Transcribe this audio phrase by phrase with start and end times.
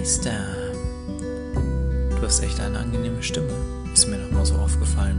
[0.00, 0.32] Meister.
[2.16, 3.52] Du hast echt eine angenehme Stimme.
[3.92, 5.18] Ist mir noch mal so aufgefallen.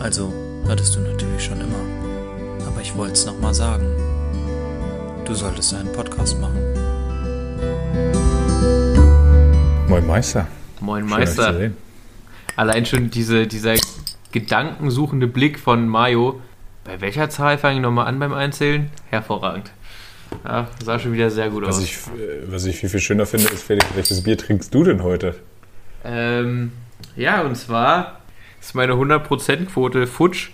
[0.00, 0.32] Also,
[0.66, 2.66] hattest du natürlich schon immer.
[2.66, 3.86] Aber ich wollte es noch mal sagen.
[5.24, 6.58] Du solltest einen Podcast machen.
[9.86, 10.48] Moin Meister.
[10.80, 11.54] Moin Schön, euch zu Meister.
[11.56, 11.76] sehen.
[12.56, 13.76] Allein schon diese, dieser
[14.32, 16.40] gedankensuchende Blick von Mayo.
[16.82, 18.90] Bei welcher Zahl fange ich nochmal an beim Einzählen?
[19.10, 19.70] Hervorragend.
[20.44, 21.84] Ja, sah schon wieder sehr gut Was aus.
[21.84, 25.02] ich, äh, was ich viel, viel schöner finde, ist, Felix, welches Bier trinkst du denn
[25.02, 25.34] heute?
[26.04, 26.72] Ähm,
[27.16, 28.20] ja, und zwar
[28.60, 30.50] ist meine 100%-Quote futsch,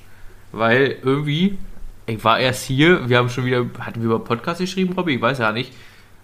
[0.53, 1.59] weil irgendwie,
[2.07, 5.17] ich war erst hier, wir haben schon wieder, hatten wir über Podcast geschrieben, Robby?
[5.17, 5.73] Ich weiß ja nicht.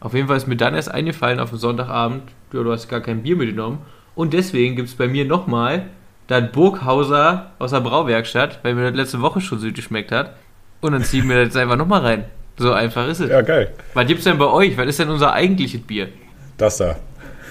[0.00, 3.00] Auf jeden Fall ist mir dann erst eingefallen auf dem Sonntagabend, du, du hast gar
[3.00, 3.78] kein Bier mitgenommen.
[4.14, 5.88] Und deswegen gibt es bei mir nochmal
[6.26, 10.36] das Burghauser aus der Brauwerkstatt, weil mir das letzte Woche schon süd geschmeckt hat.
[10.80, 12.24] Und dann ziehen wir das jetzt einfach nochmal rein.
[12.58, 13.30] So einfach ist es.
[13.30, 13.72] Ja, geil.
[13.94, 14.76] Was gibt's denn bei euch?
[14.76, 16.08] Was ist denn unser eigentliches Bier?
[16.56, 16.96] Das da.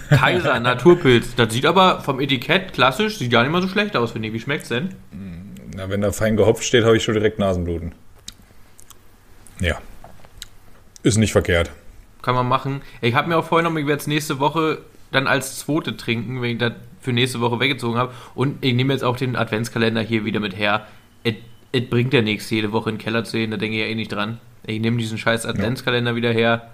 [0.10, 1.36] Kaiser, Naturpilz.
[1.36, 4.34] Das sieht aber vom Etikett klassisch, sieht gar nicht mal so schlecht aus, finde ich.
[4.34, 4.90] Wie schmeckt's denn?
[5.76, 7.94] Na, wenn da fein gehopft steht, habe ich schon direkt Nasenbluten.
[9.60, 9.78] Ja.
[11.04, 11.72] Ist nicht verkehrt.
[12.22, 12.82] Kann man machen.
[13.02, 14.80] Ich habe mir auch vorgenommen, ich werde es nächste Woche
[15.12, 18.14] dann als zweite trinken, wenn ich das für nächste Woche weggezogen habe.
[18.34, 20.88] Und ich nehme jetzt auch den Adventskalender hier wieder mit her.
[21.24, 23.88] Es bringt ja nichts, jede Woche in den Keller zu gehen, da denke ich ja
[23.88, 24.40] eh nicht dran.
[24.68, 26.72] Ich nehme diesen scheiß Adventskalender wieder her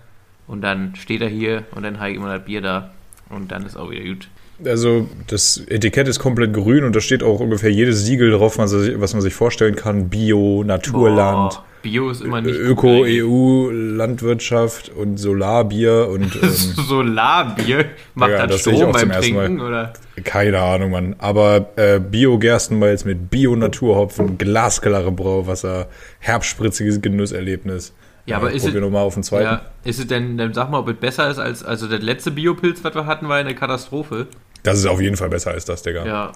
[0.48, 2.92] und dann steht er hier und dann habe ich immer das Bier da
[3.30, 4.28] und dann ist auch wieder gut.
[4.64, 8.72] Also, das Etikett ist komplett grün und da steht auch ungefähr jedes Siegel drauf, was
[8.72, 10.10] man sich, was man sich vorstellen kann.
[10.10, 13.04] Bio, Naturland, Boah, Bio ist immer nicht Öko.
[13.06, 19.46] EU, Landwirtschaft und Solarbier und ähm, Solarbier macht Ja, dann das Strom beim ersten Mal.
[19.46, 19.94] Trinken, oder?
[20.24, 21.16] Keine Ahnung, Mann.
[21.20, 25.88] Aber äh, Bio-Gerstenmalz mit Bio-Naturhopfen, glasklare Brauwasser,
[26.20, 27.94] herbstspritziges Genusserlebnis.
[28.28, 29.46] Ja, aber ist probier es- nochmal auf den zweiten.
[29.46, 32.32] Ja, ist es denn, dann sag mal, ob es besser ist als, also der letzte
[32.32, 34.28] Biopilz, was wir hatten, war eine Katastrophe.
[34.64, 36.06] Das ist auf jeden Fall besser als das, Digga.
[36.06, 36.32] Ja,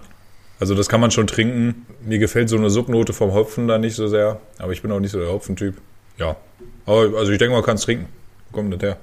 [0.60, 1.86] Also das kann man schon trinken.
[2.02, 4.40] Mir gefällt so eine Subnote vom Hopfen da nicht so sehr.
[4.58, 5.76] Aber ich bin auch nicht so der Hopfentyp.
[6.18, 6.38] Ja.
[6.86, 8.08] Aber also ich denke, man kann es trinken.
[8.50, 8.98] Wo kommt das her?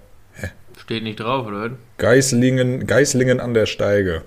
[0.82, 1.70] steht nicht drauf, oder?
[1.98, 4.22] Geislingen, Geislingen an der Steige.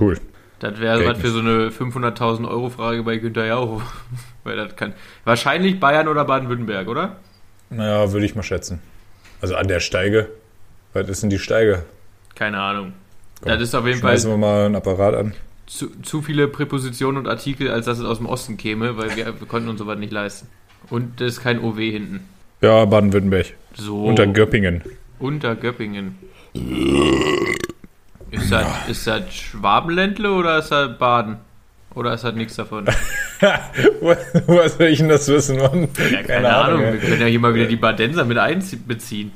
[0.00, 0.18] Cool.
[0.58, 3.82] Das wäre was für so eine 500.000 Euro Frage bei Günther Jauch.
[4.44, 4.94] Weil das kann.
[5.24, 7.16] Wahrscheinlich Bayern oder Baden-Württemberg, oder?
[7.70, 8.80] Naja, würde ich mal schätzen.
[9.40, 10.28] Also an der Steige.
[10.92, 11.84] Was ist denn die Steige?
[12.34, 12.92] Keine Ahnung.
[13.40, 15.34] Komm, das ist auf jeden Fall Schmeißen wir mal einen Apparat an.
[15.66, 19.26] Zu, zu viele Präpositionen und Artikel, als dass es aus dem Osten käme, weil wir,
[19.40, 20.48] wir konnten uns sowas nicht leisten.
[20.90, 22.20] Und das ist kein OW hinten.
[22.60, 23.54] Ja, Baden-Württemberg.
[23.74, 24.04] So.
[24.04, 24.82] Unter Göppingen.
[25.18, 26.18] Unter Göppingen.
[28.30, 31.36] Ist das, ist das Schwabenländle oder ist das Baden?
[31.94, 32.86] Oder ist das nichts davon?
[34.00, 35.88] Woher soll ich denn das wissen, Mann?
[36.10, 36.80] Ja, keine, Ahnung.
[36.80, 36.98] Wir ey.
[36.98, 39.32] können ja hier mal wieder die Badenser mit einbeziehen.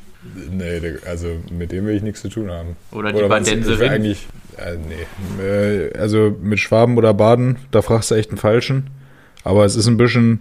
[0.50, 2.76] Nee, also mit dem will ich nichts zu tun haben.
[2.92, 3.22] Oder die was?
[3.22, 3.90] Will Badenserin.
[3.90, 4.26] eigentlich.
[4.58, 5.42] Äh, nee.
[5.42, 8.90] Äh, also mit Schwaben oder Baden, da fragst du echt einen Falschen.
[9.44, 10.40] Aber es ist ein bisschen.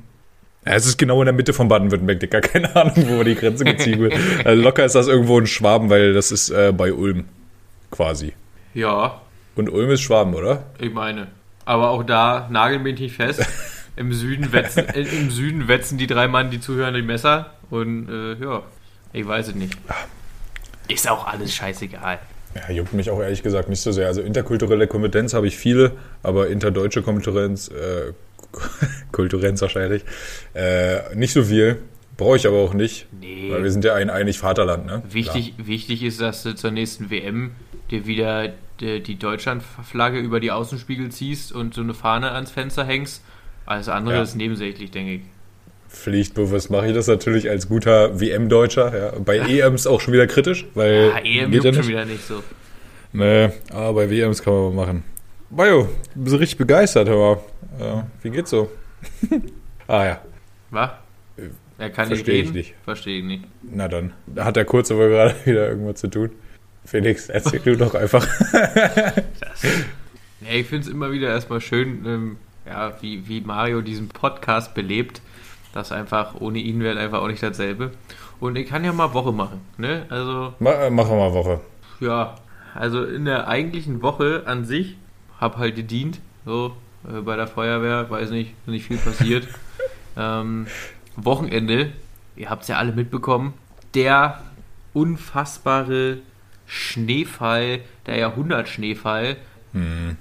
[0.65, 2.41] Ja, es ist genau in der Mitte von Baden-Württemberg, Digga.
[2.41, 4.13] Keine Ahnung, wo die Grenze gezogen wird.
[4.43, 7.25] Also locker ist das irgendwo in Schwaben, weil das ist äh, bei Ulm.
[7.91, 8.33] Quasi.
[8.73, 9.21] Ja,
[9.55, 10.63] Und Ulm ist Schwaben, oder?
[10.79, 11.27] ich meine.
[11.65, 13.45] Aber auch da nageln mich nicht fest.
[13.95, 17.51] Im Süden wetzen, äh, im Süden wetzen die drei Mann, die zuhören, die Messer.
[17.69, 18.63] Und äh, ja,
[19.13, 19.77] ich weiß es nicht.
[20.87, 22.19] Ist auch alles scheißegal.
[22.55, 24.07] Ja, juckt mich auch ehrlich gesagt nicht so sehr.
[24.07, 25.91] Also interkulturelle Kompetenz habe ich viele,
[26.23, 28.13] aber interdeutsche Kompetenz, äh,
[29.11, 30.03] Kulturenz wahrscheinlich,
[30.53, 31.77] äh, nicht so viel.
[32.17, 33.49] Brauche ich aber auch nicht, Nee.
[33.51, 35.03] weil wir sind ja ein einig Vaterland, ne?
[35.09, 37.51] Wichtig, wichtig ist, dass du zur nächsten WM
[37.91, 42.85] dir wieder die, die Deutschlandflagge über die Außenspiegel ziehst und so eine Fahne ans Fenster
[42.85, 43.21] hängst.
[43.65, 44.21] Alles andere Ja.
[44.23, 45.21] ist nebensächlich, denke ich.
[45.89, 48.97] Pflichtbewusst mache ich das natürlich als guter WM-Deutscher.
[48.97, 49.19] Ja.
[49.19, 51.89] Bei EMs auch schon wieder kritisch, weil Ja, EM geht juckt ja schon nicht.
[51.89, 52.43] wieder nicht so.
[53.13, 55.03] Nee, aber bei WMs kann man mal machen.
[55.49, 57.43] Bayo, du bist richtig begeistert, aber
[57.79, 58.69] äh, wie geht's so?
[59.87, 60.21] ah ja,
[60.71, 60.89] Was?
[61.77, 62.73] Er kann nicht Versteh ich nicht.
[62.83, 63.43] Verstehe ich nicht.
[63.63, 64.13] na dann.
[64.27, 66.31] Da hat der Kurz aber gerade wieder irgendwas zu tun.
[66.85, 68.27] Felix, erzähl du doch einfach.
[70.41, 72.37] Ja, ich finde es immer wieder erstmal schön, ähm,
[72.67, 75.21] ja, wie, wie Mario diesen Podcast belebt.
[75.75, 77.91] Das einfach, ohne ihn wäre einfach auch nicht dasselbe.
[78.39, 80.05] Und ich kann ja mal Woche machen, ne?
[80.07, 81.59] Also, Ma äh, machen wir mal Woche.
[81.99, 82.35] ja,
[82.73, 84.95] also in der eigentlichen Woche an sich
[85.37, 86.77] hab halt gedient, so
[87.09, 89.49] äh, bei der Feuerwehr, weiß nicht, nicht viel passiert.
[90.17, 90.67] ähm,
[91.17, 91.91] Wochenende,
[92.37, 93.53] ihr habt es ja alle mitbekommen,
[93.95, 94.39] der
[94.93, 96.19] unfassbare
[96.67, 99.35] Schneefall, der Jahrhundertschneefall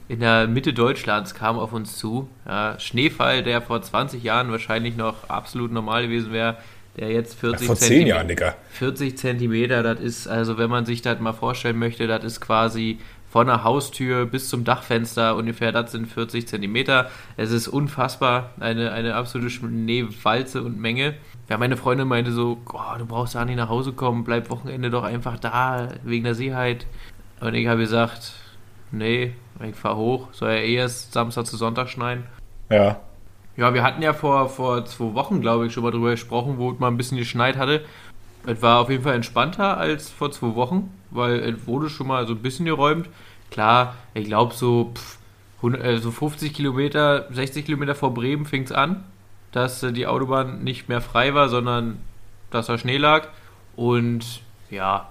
[0.09, 2.29] in der Mitte Deutschlands kam auf uns zu.
[2.47, 6.56] Ja, Schneefall, der vor 20 Jahren wahrscheinlich noch absolut normal gewesen wäre,
[6.97, 8.55] der jetzt 40 Vor zehn Zentimeter- Jahren, Digga.
[8.73, 12.99] 40 Zentimeter, das ist, also wenn man sich das mal vorstellen möchte, das ist quasi
[13.31, 17.11] von der Haustür bis zum Dachfenster ungefähr, das sind 40 Zentimeter.
[17.37, 21.15] Es ist unfassbar, eine, eine absolute Schneewalze und Menge.
[21.49, 24.89] Ja, meine Freundin meinte so, oh, du brauchst ja nicht nach Hause kommen, bleib Wochenende
[24.91, 26.87] doch einfach da, wegen der Sicherheit.
[27.41, 28.35] Und ich habe gesagt,
[28.99, 32.25] nee, ich fahr hoch, soll ja eh erst Samstag zu Sonntag schneien.
[32.70, 33.00] Ja.
[33.56, 36.73] Ja, wir hatten ja vor, vor zwei Wochen, glaube ich, schon mal drüber gesprochen, wo
[36.73, 37.85] es mal ein bisschen geschneit hatte.
[38.46, 42.26] Es war auf jeden Fall entspannter als vor zwei Wochen, weil es wurde schon mal
[42.26, 43.08] so ein bisschen geräumt.
[43.50, 45.19] Klar, ich glaube so, pff,
[45.58, 49.05] 100, äh, so 50 Kilometer, 60 Kilometer vor Bremen fing es an,
[49.52, 51.99] dass äh, die Autobahn nicht mehr frei war, sondern
[52.50, 53.29] dass da Schnee lag.
[53.76, 55.08] Und ja,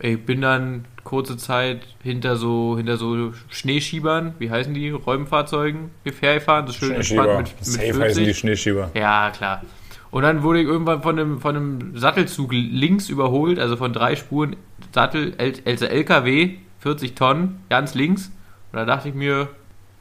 [0.00, 6.66] ich bin dann kurze Zeit hinter so, hinter so Schneeschiebern, wie heißen die, Räumfahrzeugen, gefahren,
[6.66, 8.02] so schön entspannt mit, mit Safe 40.
[8.02, 8.90] heißen die Schneeschieber.
[8.94, 9.62] Ja, klar.
[10.10, 14.16] Und dann wurde ich irgendwann von einem, von einem Sattelzug links überholt, also von drei
[14.16, 14.56] Spuren
[14.92, 15.34] Sattel,
[15.64, 18.30] also LKW, 40 Tonnen, ganz links.
[18.72, 19.48] Und da dachte ich mir,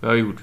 [0.01, 0.37] ja gut.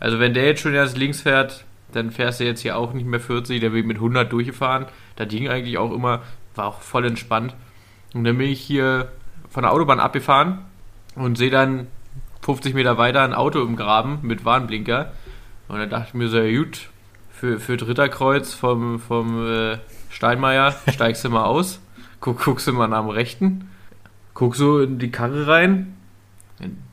[0.00, 3.06] Also wenn der jetzt schon erst links fährt, dann fährst du jetzt hier auch nicht
[3.06, 4.86] mehr 40, der wird mit 100 durchgefahren.
[5.16, 6.22] Da ging eigentlich auch immer,
[6.54, 7.54] war auch voll entspannt.
[8.14, 9.10] Und dann bin ich hier
[9.50, 10.58] von der Autobahn abgefahren
[11.14, 11.86] und sehe dann
[12.42, 15.12] 50 Meter weiter ein Auto im Graben mit Warnblinker.
[15.68, 16.88] Und dann dachte ich mir so, ja gut,
[17.30, 19.78] für, für Ritterkreuz vom, vom äh,
[20.10, 21.80] Steinmeier steigst du mal aus,
[22.20, 23.70] guck, guckst du mal nach dem Rechten,
[24.34, 25.96] guck so in die Karre rein,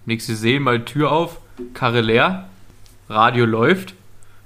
[0.06, 1.38] nichts gesehen, mal Tür auf,
[1.74, 2.50] Karre leer,
[3.08, 3.94] Radio läuft,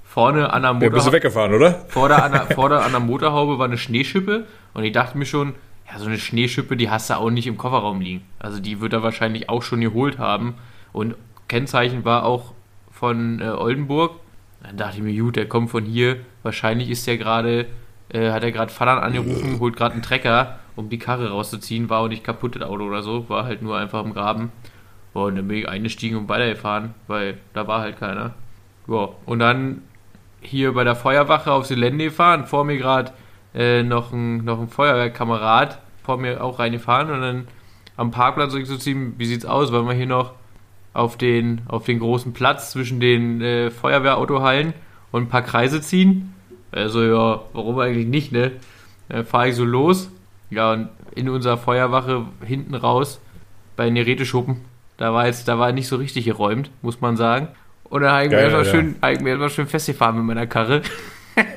[0.04, 1.72] vorne an der Ja, bist du Motorhaube, weggefahren, oder?
[1.88, 5.54] vorder, an der, vorder an der Motorhaube war eine Schneeschippe und ich dachte mir schon,
[5.90, 8.22] ja, so eine Schneeschippe, die hast du auch nicht im Kofferraum liegen.
[8.38, 10.54] Also die wird er wahrscheinlich auch schon geholt haben.
[10.92, 11.14] Und
[11.48, 12.52] Kennzeichen war auch
[12.90, 14.16] von äh, Oldenburg.
[14.62, 16.18] Dann dachte ich mir, gut, der kommt von hier.
[16.42, 17.66] Wahrscheinlich ist der gerade,
[18.10, 21.88] äh, hat er gerade Vater angerufen, holt gerade einen Trecker, um die Karre rauszuziehen.
[21.88, 23.28] War auch nicht kaputt, das Auto oder so.
[23.28, 24.52] War halt nur einfach im Graben.
[25.14, 28.34] Boah, und dann bin ich eingestiegen und weitergefahren, weil da war halt keiner.
[28.88, 29.82] Ja, und dann
[30.40, 33.12] hier bei der Feuerwache aufs Gelände gefahren, vor mir gerade
[33.54, 37.48] äh, noch, ein, noch ein Feuerwehrkamerad, vor mir auch reingefahren und dann
[37.96, 40.32] am Parkplatz so zu ziehen, wie sieht's aus, wollen wir hier noch
[40.94, 44.72] auf den, auf den großen Platz zwischen den äh, Feuerwehrautohallen
[45.10, 46.34] und ein paar Kreise ziehen?
[46.70, 48.52] Also ja, warum eigentlich nicht, ne?
[49.08, 50.10] Dann fahre ich so los,
[50.50, 53.20] ja, und in unserer Feuerwache hinten raus
[53.76, 54.60] bei den Geräteschuppen,
[54.96, 57.48] da war jetzt, da war nicht so richtig geräumt, muss man sagen.
[57.84, 58.70] Und dann habe ich mir Geil, erstmal ja.
[58.70, 60.82] schön, hab ich mir erstmal schön festgefahren mit meiner Karre.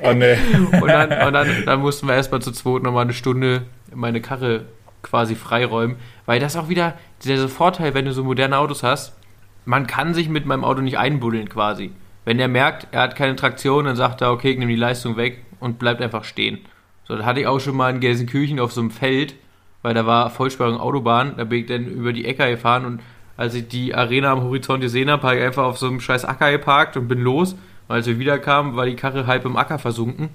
[0.02, 0.36] Oh, nee.
[0.80, 3.62] Und dann, und dann, dann mussten wir erstmal zu zweit nochmal eine Stunde
[3.94, 4.64] meine Karre
[5.02, 5.96] quasi freiräumen.
[6.26, 6.94] Weil das auch wieder
[7.24, 9.16] dieser Vorteil, wenn du so moderne Autos hast,
[9.64, 11.92] man kann sich mit meinem Auto nicht einbuddeln quasi.
[12.24, 15.16] Wenn er merkt, er hat keine Traktion, dann sagt er, okay, ich nehme die Leistung
[15.16, 16.58] weg und bleibt einfach stehen.
[17.04, 19.34] So, das hatte ich auch schon mal in Gelsenkirchen auf so einem Feld,
[19.82, 23.00] weil da war Vollsperrung Autobahn, da bin ich dann über die Äcker gefahren und
[23.36, 26.24] als ich die Arena am Horizont gesehen habe, habe ich einfach auf so einem scheiß
[26.24, 27.56] Acker geparkt und bin los.
[27.88, 30.30] Und als wir wiederkamen, war die Karre halb im Acker versunken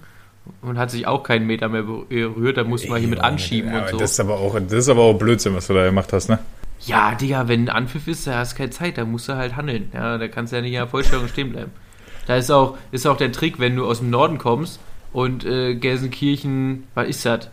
[0.62, 2.58] und hat sich auch keinen Meter mehr berührt.
[2.58, 3.98] Da musste man hier mit anschieben ja, und so.
[3.98, 6.40] Das ist, aber auch, das ist aber auch Blödsinn, was du da gemacht hast, ne?
[6.82, 9.56] Ja, Digga, wenn ein Anpfiff ist, da hast du keine Zeit, da musst du halt
[9.56, 9.90] handeln.
[9.94, 11.72] Ja, da kannst du ja nicht in der Vollstellung stehen bleiben.
[12.28, 14.80] Da ist auch, ist auch der Trick, wenn du aus dem Norden kommst
[15.14, 17.50] und äh, Gelsenkirchen, was ist das?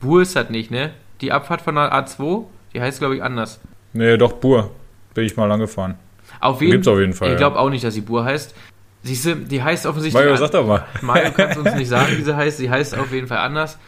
[0.00, 0.92] Bur ist das nicht, ne?
[1.20, 3.60] Die Abfahrt von der A2, die heißt, glaube ich, anders.
[3.92, 4.70] Nee, doch, Bur.
[5.14, 5.96] Bin ich mal angefahren.
[6.40, 7.38] Auf jeden, Gibt's auf jeden Fall, Ich ja.
[7.38, 8.54] glaube auch nicht, dass sie Bur heißt.
[9.08, 10.22] Siehst du, die heißt offensichtlich.
[10.22, 10.84] Mario, sag doch mal.
[11.00, 12.58] Mario kann es uns nicht sagen, wie sie heißt.
[12.58, 13.78] Sie heißt auf jeden Fall anders.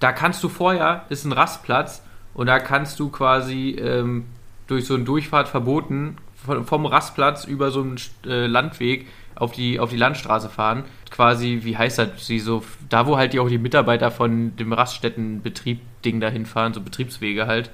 [0.00, 2.02] Da kannst du vorher, ist ein Rastplatz
[2.32, 4.24] und da kannst du quasi ähm,
[4.66, 6.16] durch so einen Durchfahrt verboten
[6.64, 10.84] vom Rastplatz über so einen äh, Landweg auf die, auf die Landstraße fahren.
[11.10, 12.26] Quasi, wie heißt das?
[12.26, 16.80] Sie so, da wo halt die auch die Mitarbeiter von dem Raststättenbetrieb-Ding dahin fahren, so
[16.80, 17.70] Betriebswege halt.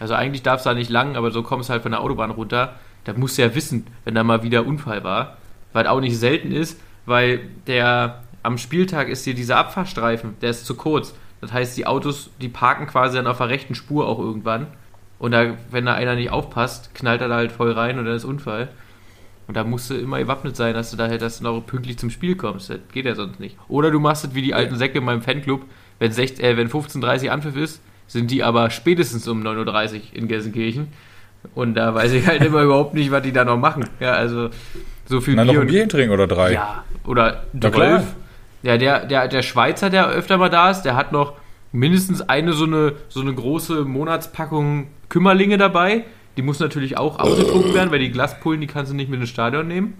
[0.00, 2.32] Also eigentlich darfst du da nicht lang, aber so kommst du halt von der Autobahn
[2.32, 2.74] runter.
[3.04, 5.36] Da musst du ja wissen, wenn da mal wieder Unfall war.
[5.74, 10.64] Was auch nicht selten ist, weil der am Spieltag ist dir dieser Abfahrstreifen, der ist
[10.64, 11.14] zu kurz.
[11.40, 14.66] Das heißt, die Autos, die parken quasi dann auf der rechten Spur auch irgendwann.
[15.18, 18.14] Und da, wenn da einer nicht aufpasst, knallt er da halt voll rein und dann
[18.14, 18.68] ist Unfall.
[19.46, 21.98] Und da musst du immer gewappnet sein, dass du da halt dass du noch pünktlich
[21.98, 22.70] zum Spiel kommst.
[22.70, 23.56] Das geht ja sonst nicht.
[23.68, 25.64] Oder du machst es wie die alten Säcke in meinem Fanclub.
[25.98, 30.00] Wenn, 16, äh, wenn 15.30 Uhr Anpfiff ist, sind die aber spätestens um 9.30 Uhr
[30.12, 30.88] in Gelsenkirchen.
[31.54, 33.84] Und da weiß ich halt immer überhaupt nicht, was die da noch machen.
[34.00, 34.48] Ja, also
[35.06, 36.52] so viel Na, noch Bier ein und Bier trinken oder drei.
[36.52, 37.44] ja, oder.
[37.54, 38.04] Drölf.
[38.62, 41.34] Ja, der, der, der Schweizer, der öfter mal da ist, der hat noch
[41.72, 46.04] mindestens eine so eine, so eine große Monatspackung Kümmerlinge dabei.
[46.36, 49.28] Die muss natürlich auch ausgetrunken werden, weil die Glaspullen, die kannst du nicht mit ins
[49.28, 49.94] Stadion nehmen.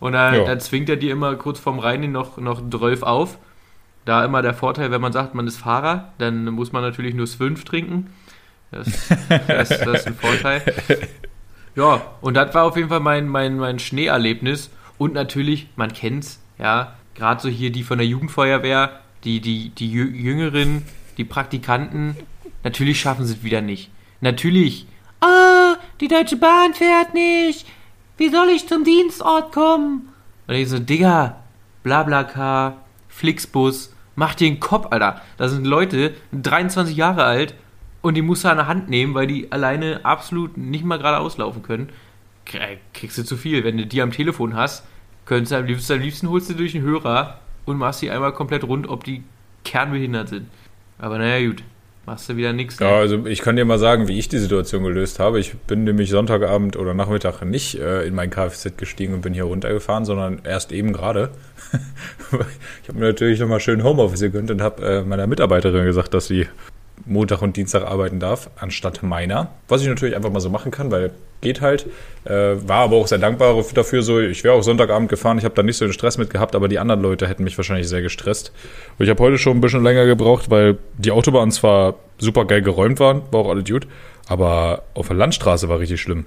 [0.00, 0.44] Und dann, Ja.
[0.44, 3.38] dann zwingt er dir immer kurz vorm Reinen noch, noch 12 auf.
[4.04, 7.26] Da immer der Vorteil, wenn man sagt, man ist Fahrer, dann muss man natürlich nur
[7.26, 8.10] Fünf trinken.
[8.70, 10.62] Das, das, das ist ein Vorteil.
[11.76, 14.70] Ja, und das war auf jeden Fall mein, mein, mein Schneeerlebnis.
[14.96, 19.90] Und natürlich, man kennt's, ja, gerade so hier die von der Jugendfeuerwehr, die, die, die
[19.90, 20.84] Jüngeren,
[21.16, 22.16] die Praktikanten,
[22.62, 23.90] natürlich schaffen sie es wieder nicht.
[24.20, 24.86] Natürlich,
[25.20, 27.66] ah, die Deutsche Bahn fährt nicht.
[28.16, 30.08] Wie soll ich zum Dienstort kommen?
[30.46, 31.36] Und ich so, Digga,
[31.82, 35.20] Blablacar, Flixbus, mach dir den Kopf, Alter.
[35.36, 37.54] Da sind Leute, 23 Jahre alt,
[38.04, 41.18] und die musst du an der Hand nehmen, weil die alleine absolut nicht mal gerade
[41.18, 41.88] auslaufen können.
[42.92, 43.64] Kriegst du zu viel.
[43.64, 44.84] Wenn du die am Telefon hast,
[45.24, 48.32] könntest du am liebsten, am liebsten holst du durch den Hörer und machst sie einmal
[48.32, 49.22] komplett rund, ob die
[49.64, 50.48] kernbehindert sind.
[50.98, 51.62] Aber naja, gut.
[52.04, 52.78] Machst du wieder nichts.
[52.78, 55.40] Ja, also ich kann dir mal sagen, wie ich die Situation gelöst habe.
[55.40, 59.44] Ich bin nämlich Sonntagabend oder Nachmittag nicht äh, in mein Kfz gestiegen und bin hier
[59.44, 61.30] runtergefahren, sondern erst eben gerade.
[62.82, 66.26] ich habe mir natürlich nochmal schön Homeoffice gegönnt und habe äh, meiner Mitarbeiterin gesagt, dass
[66.26, 66.46] sie
[67.06, 69.50] Montag und Dienstag arbeiten darf, anstatt meiner.
[69.68, 71.12] Was ich natürlich einfach mal so machen kann, weil
[71.44, 71.86] geht halt.
[72.24, 74.02] Äh, war aber auch sehr dankbar dafür.
[74.02, 76.56] So, ich wäre auch Sonntagabend gefahren, ich habe da nicht so den Stress mit gehabt,
[76.56, 78.50] aber die anderen Leute hätten mich wahrscheinlich sehr gestresst.
[78.98, 82.62] Und ich habe heute schon ein bisschen länger gebraucht, weil die Autobahnen zwar super geil
[82.62, 83.86] geräumt waren, war auch alle Dude,
[84.26, 86.24] aber auf der Landstraße war richtig schlimm.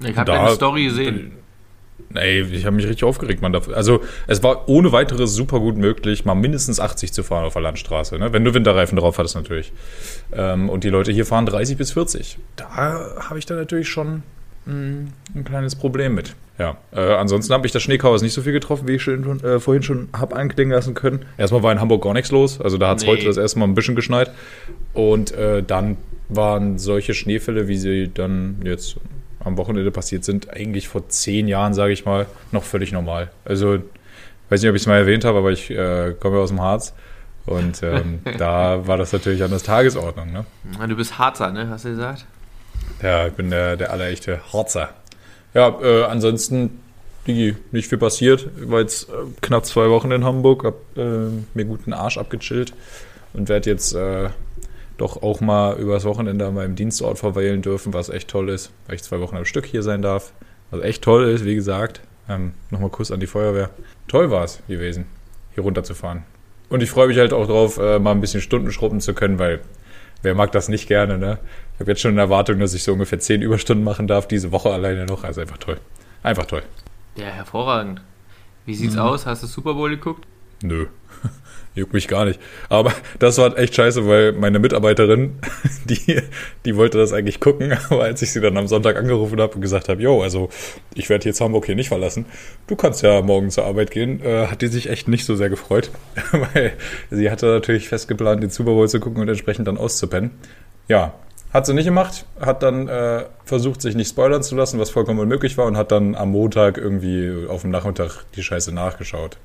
[0.00, 1.32] Ich habe deine Story gesehen.
[2.14, 3.54] Ey, ich habe mich richtig aufgeregt, man.
[3.54, 7.62] Also es war ohne weiteres super gut möglich, mal mindestens 80 zu fahren auf der
[7.62, 8.32] Landstraße, ne?
[8.32, 9.72] wenn du Winterreifen drauf hattest natürlich.
[10.32, 12.38] Ähm, und die Leute hier fahren 30 bis 40.
[12.56, 14.22] Da habe ich dann natürlich schon
[14.66, 16.34] mh, hm, ein kleines Problem mit.
[16.58, 19.58] Ja, äh, ansonsten habe ich das Schneechaos nicht so viel getroffen, wie ich schon, äh,
[19.58, 21.24] vorhin schon habe anklingen lassen können.
[21.36, 23.10] Erstmal war in Hamburg gar nichts los, also da hat es nee.
[23.10, 24.30] heute das erste Mal ein bisschen geschneit.
[24.92, 25.96] Und äh, dann
[26.28, 28.96] waren solche Schneefälle, wie sie dann jetzt
[29.44, 33.30] am Wochenende passiert sind, eigentlich vor zehn Jahren, sage ich mal, noch völlig normal.
[33.44, 33.78] Also,
[34.48, 36.94] weiß nicht, ob ich es mal erwähnt habe, aber ich äh, komme aus dem Harz.
[37.46, 40.32] Und ähm, da war das natürlich an der Tagesordnung.
[40.32, 40.46] Ne?
[40.88, 41.68] Du bist Harzer, ne?
[41.68, 42.26] Hast du gesagt?
[43.02, 44.90] Ja, ich bin der, der allerechte Harzer.
[45.52, 46.80] Ja, äh, ansonsten
[47.26, 48.48] die, nicht viel passiert.
[48.60, 52.74] Ich war jetzt äh, knapp zwei Wochen in Hamburg, hab äh, mir guten Arsch abgechillt
[53.32, 54.28] und werde jetzt äh,
[54.96, 58.96] doch auch mal übers Wochenende an meinem Dienstort verweilen dürfen, was echt toll ist, weil
[58.96, 60.32] ich zwei Wochen am Stück hier sein darf.
[60.70, 62.00] Was echt toll ist, wie gesagt.
[62.28, 63.70] Ähm, Nochmal Kuss an die Feuerwehr.
[64.08, 65.06] Toll war es gewesen,
[65.54, 66.22] hier runterzufahren.
[66.68, 69.38] Und ich freue mich halt auch drauf, äh, mal ein bisschen Stunden schrubben zu können,
[69.38, 69.60] weil
[70.22, 71.38] wer mag das nicht gerne, ne?
[71.74, 74.52] Ich habe jetzt schon eine Erwartung, dass ich so ungefähr zehn Überstunden machen darf, diese
[74.52, 75.24] Woche alleine noch.
[75.24, 75.78] Also einfach toll.
[76.22, 76.62] Einfach toll.
[77.16, 78.00] Ja, hervorragend.
[78.64, 79.00] Wie sieht's mhm.
[79.00, 79.26] aus?
[79.26, 80.26] Hast du Super Bowl geguckt?
[80.62, 80.86] Nö.
[81.74, 82.40] Juckt mich gar nicht.
[82.68, 85.38] Aber das war echt scheiße, weil meine Mitarbeiterin,
[85.86, 86.20] die,
[86.64, 89.60] die wollte das eigentlich gucken, aber als ich sie dann am Sonntag angerufen habe und
[89.60, 90.50] gesagt habe, jo, also
[90.94, 92.26] ich werde jetzt Hamburg hier nicht verlassen,
[92.68, 95.50] du kannst ja morgen zur Arbeit gehen, äh, hat die sich echt nicht so sehr
[95.50, 95.90] gefreut,
[96.32, 96.74] weil
[97.10, 100.30] sie hatte natürlich fest geplant, den Super Bowl zu gucken und entsprechend dann auszupennen.
[100.86, 101.14] Ja,
[101.54, 105.20] hat sie nicht gemacht, hat dann äh, versucht, sich nicht spoilern zu lassen, was vollkommen
[105.20, 109.38] unmöglich war und hat dann am Montag irgendwie auf dem Nachmittag die Scheiße nachgeschaut.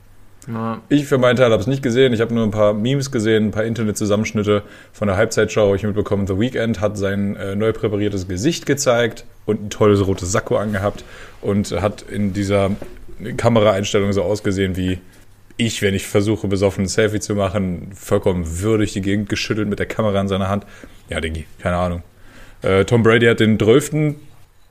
[0.47, 0.81] Ja.
[0.89, 2.13] Ich für meinen Teil habe es nicht gesehen.
[2.13, 5.75] Ich habe nur ein paar Memes gesehen, ein paar Internet-Zusammenschnitte von der Halbzeitshow.
[5.75, 10.31] Ich mitbekommen, The Weeknd hat sein äh, neu präpariertes Gesicht gezeigt und ein tolles rotes
[10.31, 11.03] Sakko angehabt
[11.41, 12.71] und hat in dieser
[13.37, 14.99] Kameraeinstellung so ausgesehen wie
[15.57, 19.77] ich, wenn ich versuche, besoffen ein Selfie zu machen, vollkommen würdig die Gegend geschüttelt mit
[19.77, 20.65] der Kamera in seiner Hand.
[21.09, 22.01] Ja, Dingi, keine Ahnung.
[22.61, 24.15] Äh, Tom Brady hat den 12.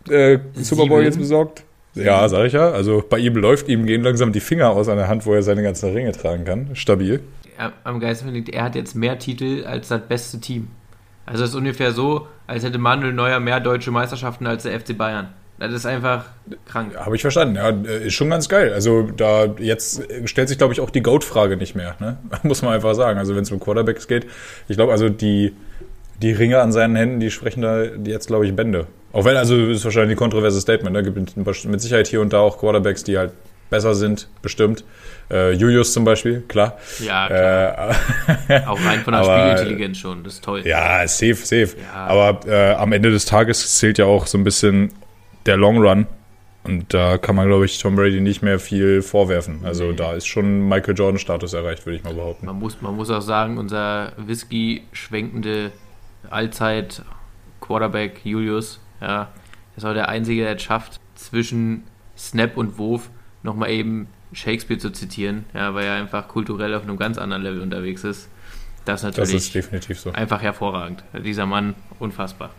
[0.08, 1.64] Äh, Super Bowl jetzt besorgt.
[2.04, 2.70] Ja, sag ich ja.
[2.70, 5.42] Also bei ihm läuft ihm gehen langsam die Finger aus an der Hand, wo er
[5.42, 6.70] seine ganzen Ringe tragen kann.
[6.74, 7.20] Stabil.
[7.84, 10.68] Am geilsten ich, er hat jetzt mehr Titel als das beste Team.
[11.26, 14.96] Also es ist ungefähr so, als hätte Manuel Neuer mehr deutsche Meisterschaften als der FC
[14.96, 15.28] Bayern.
[15.58, 16.26] Das ist einfach
[16.66, 16.96] krank.
[16.96, 17.56] Habe ich verstanden.
[17.56, 18.72] Ja, ist schon ganz geil.
[18.72, 21.96] Also da jetzt stellt sich, glaube ich, auch die Goat-Frage nicht mehr.
[21.98, 22.16] Ne?
[22.44, 23.18] Muss man einfach sagen.
[23.18, 24.26] Also wenn es um Quarterbacks geht,
[24.68, 25.52] ich glaube, also die,
[26.22, 28.86] die Ringe an seinen Händen, die sprechen da jetzt, glaube ich, Bände.
[29.12, 31.02] Auch wenn, also ist wahrscheinlich ein kontroverses Statement, ne?
[31.02, 33.32] Gibt mit Sicherheit hier und da auch Quarterbacks, die halt
[33.70, 34.84] besser sind, bestimmt.
[35.30, 36.78] Äh, Julius zum Beispiel, klar.
[37.00, 37.96] Ja, klar.
[38.48, 40.62] Äh, auch rein von der aber, Spielintelligenz schon, das ist toll.
[40.64, 41.70] Ja, safe, safe.
[41.76, 42.06] Ja.
[42.06, 44.92] Aber äh, am Ende des Tages zählt ja auch so ein bisschen
[45.46, 46.06] der Long Run.
[46.64, 49.60] Und da kann man, glaube ich, Tom Brady nicht mehr viel vorwerfen.
[49.64, 49.96] Also nee.
[49.96, 52.44] da ist schon Michael Jordan-Status erreicht, würde ich mal behaupten.
[52.44, 55.72] Man muss, man muss auch sagen, unser Whisky-schwenkende
[56.28, 57.02] Allzeit
[57.60, 59.28] Quarterback Julius ja, er
[59.76, 61.84] ist auch der Einzige, der es schafft, zwischen
[62.16, 63.10] Snap und Wurf
[63.42, 67.60] nochmal eben Shakespeare zu zitieren, ja, weil er einfach kulturell auf einem ganz anderen Level
[67.60, 68.28] unterwegs ist.
[68.84, 70.12] Das ist natürlich das ist definitiv so.
[70.12, 71.04] einfach hervorragend.
[71.24, 72.50] Dieser Mann, unfassbar.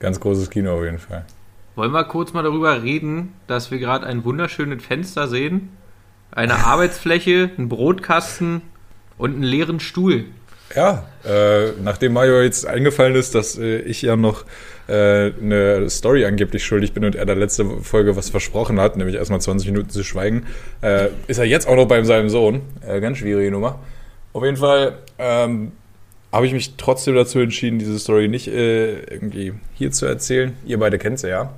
[0.00, 1.24] Ganz großes Kino auf jeden Fall.
[1.74, 5.70] Wollen wir kurz mal darüber reden, dass wir gerade ein wunderschönes Fenster sehen?
[6.30, 8.62] Eine Arbeitsfläche, ein Brotkasten
[9.18, 10.26] Und einen leeren Stuhl.
[10.74, 14.44] Ja, äh, nachdem Mario jetzt eingefallen ist, dass äh, ich ja noch
[14.88, 19.16] äh, eine Story angeblich schuldig bin und er da letzte Folge was versprochen hat, nämlich
[19.16, 20.46] erstmal 20 Minuten zu schweigen,
[20.80, 22.62] äh, ist er jetzt auch noch bei seinem Sohn.
[22.86, 23.78] Äh, ganz schwierige Nummer.
[24.32, 25.72] Auf jeden Fall ähm,
[26.32, 30.56] habe ich mich trotzdem dazu entschieden, diese Story nicht äh, irgendwie hier zu erzählen.
[30.64, 31.52] Ihr beide kennt sie ja.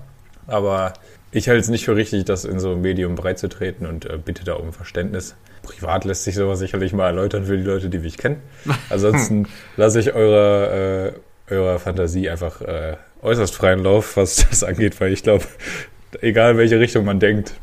[0.46, 0.94] Aber
[1.30, 4.44] ich halte es nicht für richtig, das in so einem Medium breitzutreten und äh, bitte
[4.44, 5.34] da um Verständnis.
[5.62, 8.42] Privat lässt sich sowas sicherlich mal erläutern für die Leute, die mich kennen.
[8.90, 11.18] Ansonsten lasse ich eure, äh,
[11.50, 15.44] eurer Fantasie einfach äh, äußerst freien Lauf, was das angeht, weil ich glaube,
[16.20, 17.54] egal welche Richtung man denkt,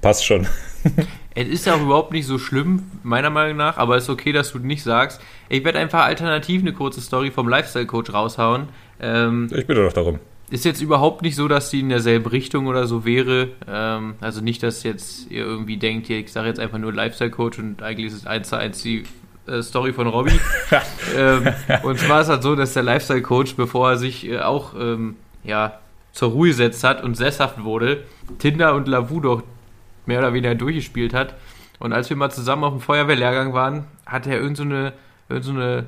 [0.00, 0.46] passt schon.
[1.32, 4.32] Es ist ja auch überhaupt nicht so schlimm, meiner Meinung nach, aber es ist okay,
[4.32, 5.20] dass du nicht sagst.
[5.48, 8.68] Ich werde einfach alternativ eine kurze Story vom Lifestyle-Coach raushauen.
[9.00, 10.18] Ähm, ich bitte doch darum.
[10.50, 13.50] ist jetzt überhaupt nicht so, dass die in derselben Richtung oder so wäre.
[13.68, 17.80] Ähm, also nicht, dass jetzt ihr irgendwie denkt, ich sage jetzt einfach nur Lifestyle-Coach und
[17.80, 19.04] eigentlich ist es eins zu eins die
[19.62, 20.38] Story von Robbie.
[21.16, 21.48] ähm,
[21.82, 25.78] und zwar ist halt so, dass der Lifestyle-Coach, bevor er sich äh, auch ähm, ja,
[26.12, 28.04] zur Ruhe gesetzt hat und sesshaft wurde,
[28.38, 29.42] Tinder und Lavu doch
[30.06, 31.34] mehr oder weniger durchgespielt hat.
[31.78, 34.92] Und als wir mal zusammen auf dem Feuerwehrlehrgang waren, hatte er irgend so eine,
[35.28, 35.86] irgend so eine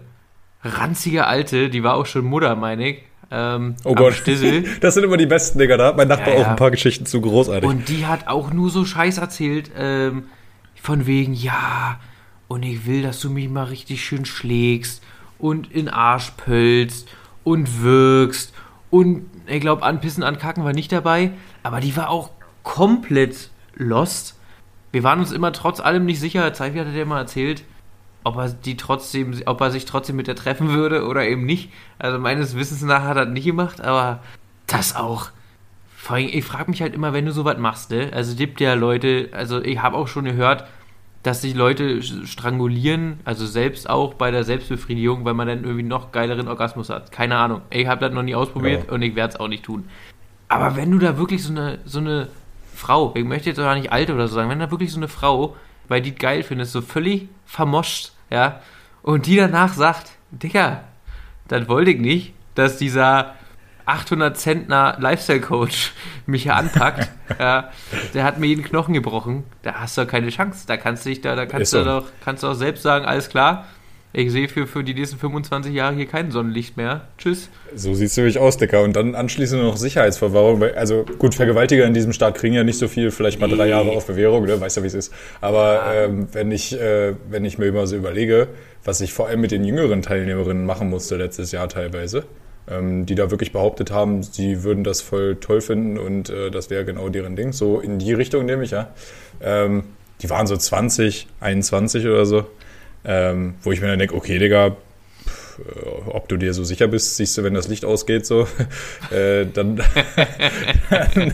[0.64, 3.02] ranzige Alte, die war auch schon Mutter, meine ich.
[3.30, 4.64] Ähm, Oh Gott, Stissel.
[4.80, 5.76] das sind immer die besten, Digga.
[5.76, 6.46] Da hat mein Nachbar Ja, ja.
[6.46, 7.68] auch ein paar Geschichten zu großartig.
[7.68, 10.24] Und die hat auch nur so Scheiß erzählt, ähm,
[10.80, 11.98] von wegen, ja,
[12.52, 15.02] und ich will, dass du mich mal richtig schön schlägst
[15.38, 17.08] und in Arsch pölst
[17.44, 18.52] und wirkst
[18.90, 21.30] und ich glaube, anpissen, ankacken war nicht dabei,
[21.62, 22.28] aber die war auch
[22.62, 24.38] komplett lost.
[24.92, 27.64] Wir waren uns immer trotz allem nicht sicher, Zeifi hatte der mal erzählt,
[28.22, 31.72] ob er die trotzdem, ob er sich trotzdem mit der treffen würde oder eben nicht.
[31.98, 34.22] Also meines Wissens nach hat er das nicht gemacht, aber
[34.66, 35.30] das auch.
[35.96, 38.10] Vor allem, ich frage mich halt immer, wenn du sowas machst, ne?
[38.12, 40.66] Also gibt ja Leute, also ich habe auch schon gehört,
[41.22, 46.10] dass sich Leute strangulieren, also selbst auch bei der Selbstbefriedigung, weil man dann irgendwie noch
[46.10, 47.12] geileren Orgasmus hat.
[47.12, 47.62] Keine Ahnung.
[47.70, 48.92] Ich habe das noch nie ausprobiert Ja.
[48.92, 49.88] und ich werde es auch nicht tun.
[50.48, 52.28] Aber wenn du da wirklich so eine, so eine
[52.74, 55.08] Frau, ich möchte jetzt auch nicht alt oder so sagen, wenn da wirklich so eine
[55.08, 55.56] Frau,
[55.88, 58.60] weil die geil findest, so völlig vermoscht, ja,
[59.02, 60.84] und die danach sagt, Digga,
[61.48, 63.34] das wollte ich nicht, dass dieser
[63.86, 65.92] 800 Zentner Lifestyle-Coach
[66.26, 67.08] mich hier anpackt.
[67.38, 67.70] ja,
[68.14, 69.44] der hat mir jeden Knochen gebrochen.
[69.62, 70.64] Da hast du doch keine Chance.
[70.66, 71.84] Da kannst du dich da, da kannst Ist du so.
[71.84, 73.66] doch, kannst du auch selbst sagen, alles klar.
[74.14, 77.08] Ich sehe für, für die nächsten 25 Jahre hier kein Sonnenlicht mehr.
[77.16, 77.48] Tschüss.
[77.74, 78.82] So sieht's nämlich aus, Dicker.
[78.82, 80.62] Und dann anschließend noch Sicherheitsverwahrung.
[80.76, 83.70] Also gut, Vergewaltiger in diesem Staat kriegen ja nicht so viel, vielleicht mal drei Nee.
[83.70, 84.60] Jahre auf Bewährung, ne?
[84.60, 85.14] weißt ja, wie es ist.
[85.40, 88.48] Aber ähm, wenn, ich, äh, wenn ich mir immer so überlege,
[88.84, 92.26] was ich vor allem mit den jüngeren Teilnehmerinnen machen musste letztes Jahr teilweise,
[92.68, 96.70] ähm, die da wirklich behauptet haben, sie würden das voll toll finden und äh, das
[96.70, 97.52] wäre genau deren Ding.
[97.52, 98.90] So in die Richtung nehme ich, ja.
[99.40, 99.84] Ähm,
[100.22, 102.46] die waren so 20, 21 oder so.
[103.04, 104.72] Ähm, wo ich mir dann denke, okay, Digga, äh,
[106.06, 108.46] ob du dir so sicher bist, siehst du, wenn das Licht ausgeht, so,
[109.10, 109.76] äh, dann,
[110.90, 111.32] dann,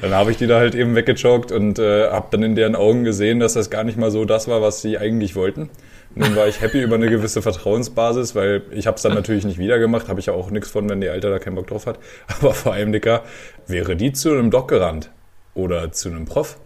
[0.00, 3.04] dann habe ich die da halt eben weggechockt und äh, habe dann in deren Augen
[3.04, 5.70] gesehen, dass das gar nicht mal so das war, was sie eigentlich wollten.
[6.18, 9.58] Dann war ich happy über eine gewisse Vertrauensbasis, weil ich habe es dann natürlich nicht
[9.58, 11.86] wieder gemacht, habe ich ja auch nichts von, wenn die Alter da keinen Bock drauf
[11.86, 11.98] hat.
[12.40, 13.22] Aber vor allem, Dicker,
[13.66, 15.10] wäre die zu einem Doc gerannt
[15.54, 16.56] oder zu einem Prof,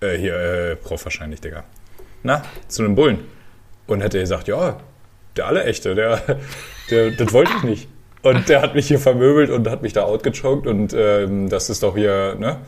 [0.00, 1.62] äh, hier, äh, Prof wahrscheinlich, Digga,
[2.24, 3.20] na, zu einem Bullen
[3.86, 4.78] und hätte gesagt, ja,
[5.36, 6.20] der Allerechte, der,
[6.90, 7.88] der, das wollte ich nicht.
[8.22, 11.84] Und der hat mich hier vermöbelt und hat mich da outgechoked und ähm, das ist
[11.84, 12.58] doch hier, ne?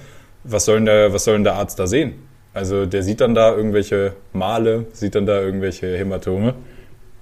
[0.45, 2.30] Was soll, denn der, was soll denn der Arzt da sehen?
[2.53, 6.55] Also der sieht dann da irgendwelche Male, sieht dann da irgendwelche Hämatome.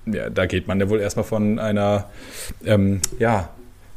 [0.07, 2.07] Ja, da geht man ja wohl erstmal von einer,
[2.65, 3.51] ähm, ja,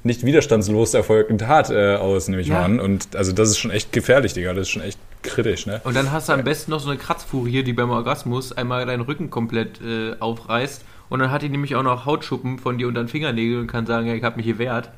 [0.03, 2.55] nicht widerstandslos erfolgten Tat äh, aus, nehme ich Ja.
[2.55, 2.79] mal an.
[2.79, 4.53] Und also das ist schon echt gefährlich, Digga.
[4.53, 5.79] Das ist schon echt kritisch, ne?
[5.83, 9.01] Und dann hast du am besten noch so eine Kratzfurie, die beim Orgasmus einmal deinen
[9.01, 10.83] Rücken komplett äh, aufreißt.
[11.09, 13.85] Und dann hat die nämlich auch noch Hautschuppen von dir unter den Fingernägeln und kann
[13.85, 14.89] sagen, ja, ich habe mich gewehrt.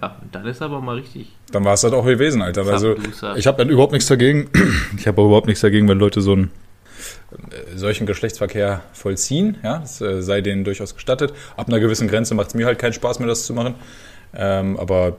[0.00, 1.32] Ja, dann ist aber mal richtig.
[1.50, 2.66] Dann war es das auch gewesen, Alter.
[2.66, 2.96] Also
[3.36, 4.48] ich habe dann überhaupt nichts dagegen.
[4.96, 6.50] Ich habe auch überhaupt nichts dagegen, wenn Leute so einen
[7.32, 9.56] äh, solchen Geschlechtsverkehr vollziehen.
[9.62, 11.32] Ja, das äh, sei denen durchaus gestattet.
[11.56, 13.74] Ab einer gewissen Grenze macht es mir halt keinen Spaß mehr, das zu machen.
[14.34, 15.16] Ähm, aber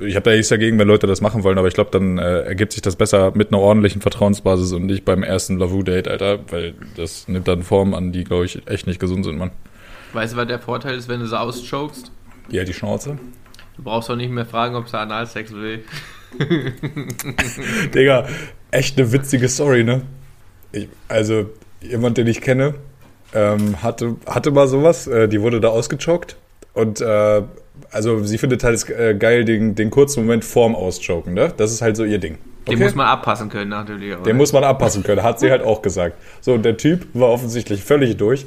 [0.00, 1.58] ich habe da nichts dagegen, wenn Leute das machen wollen.
[1.58, 5.04] Aber ich glaube, dann äh, ergibt sich das besser mit einer ordentlichen Vertrauensbasis und nicht
[5.04, 6.38] beim ersten Lavu-Date, Alter.
[6.50, 9.50] Weil das nimmt dann Formen an, die, glaube ich, echt nicht gesund sind, Mann.
[10.12, 12.10] Weißt du, was der Vorteil ist, wenn du sie auschokst?
[12.50, 13.18] Ja, die Schnauze.
[13.78, 15.84] Du brauchst auch nicht mehr fragen, ob sie Analsex will.
[17.94, 18.26] Digga,
[18.72, 20.02] echt eine witzige Story, ne?
[20.72, 21.46] Ich, also,
[21.80, 22.74] jemand, den ich kenne,
[23.32, 26.36] ähm, hatte, hatte mal sowas, äh, die wurde da ausgechoked
[26.74, 27.42] und äh,
[27.92, 31.52] also sie findet halt äh, geil den, den kurzen Moment vorm Auschoken, ne?
[31.56, 32.38] Das ist halt so ihr Ding.
[32.68, 34.14] Den muss man abpassen können, natürlich.
[34.26, 36.18] Den muss man abpassen können, hat sie halt auch gesagt.
[36.40, 38.44] So, und der Typ war offensichtlich völlig durch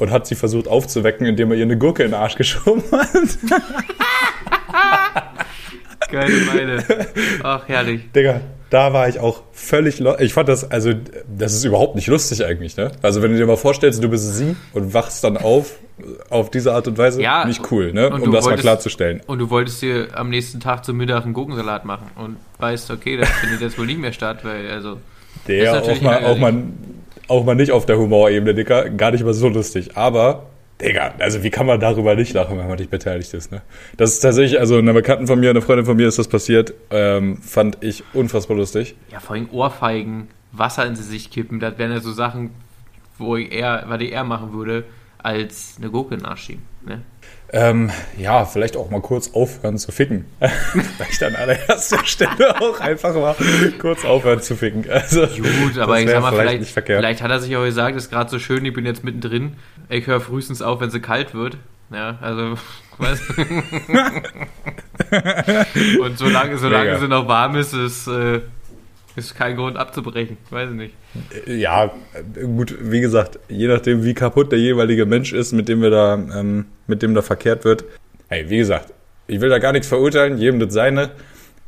[0.00, 3.38] und hat sie versucht aufzuwecken, indem er ihr eine Gurke in den Arsch geschoben hat.
[6.10, 6.84] Geile Meile.
[7.42, 8.10] Ach, herrlich.
[8.12, 10.00] Digga, da war ich auch völlig.
[10.18, 10.92] Ich fand das, also,
[11.28, 12.90] das ist überhaupt nicht lustig eigentlich, ne?
[13.02, 15.78] Also, wenn du dir mal vorstellst, du bist sie und wachst dann auf,
[16.30, 18.10] auf diese Art und Weise, Ja, nicht cool, ne?
[18.10, 19.20] Um das mal wolltest- klarzustellen.
[19.26, 23.16] Und du wolltest dir am nächsten Tag zum Mittag einen Gurkensalat machen und weißt, okay,
[23.16, 24.98] das findet jetzt wohl nicht mehr statt, weil, also,
[25.46, 26.54] Der auch mal, auch, mal,
[27.30, 29.96] auch mal nicht auf der Humorebene, Digga, gar nicht mal so lustig.
[29.96, 30.46] Aber,
[30.80, 33.62] Digga, also wie kann man darüber nicht lachen, wenn man nicht beteiligt ist, ne?
[33.96, 36.74] Das ist tatsächlich, also einer Bekannten von mir, einer Freundin von mir ist das passiert,
[36.90, 38.96] ähm, fand ich unfassbar lustig.
[39.12, 42.50] ja, vor allem Ohrfeigen, Wasser ins Gesicht kippen, das wären ja so Sachen,
[43.18, 44.84] wo ich eher, was ich eher machen würde,
[45.18, 47.02] als eine Gurke in den Arsch schieben, ne?
[47.52, 50.24] Ähm, ja, vielleicht auch mal kurz aufhören zu ficken.
[50.96, 53.34] vielleicht an allererster Stelle auch einfach mal
[53.78, 54.88] kurz aufhören zu ficken.
[54.88, 57.00] Also, Gut, aber ich sag mal, vielleicht, verkehrt.
[57.00, 59.56] vielleicht hat er sich auch gesagt, ist gerade so schön, ich bin jetzt mittendrin.
[59.88, 61.56] Ich höre frühestens auf, wenn sie kalt wird.
[61.92, 62.54] Ja, also,
[62.98, 63.42] weißt du.
[66.02, 66.98] Und solange, solange Mega.
[67.00, 68.42] sie noch warm ist, ist, äh,
[69.26, 70.36] ist kein Grund abzubrechen.
[70.50, 70.94] Weiß ich nicht.
[71.46, 71.92] Ja,
[72.34, 76.14] gut, wie gesagt, je nachdem, wie kaputt der jeweilige Mensch ist, mit dem wir da,
[76.14, 77.84] ähm, mit dem da verkehrt wird.
[78.28, 78.92] Hey, wie gesagt,
[79.26, 81.10] ich will da gar nichts verurteilen, jedem das seine.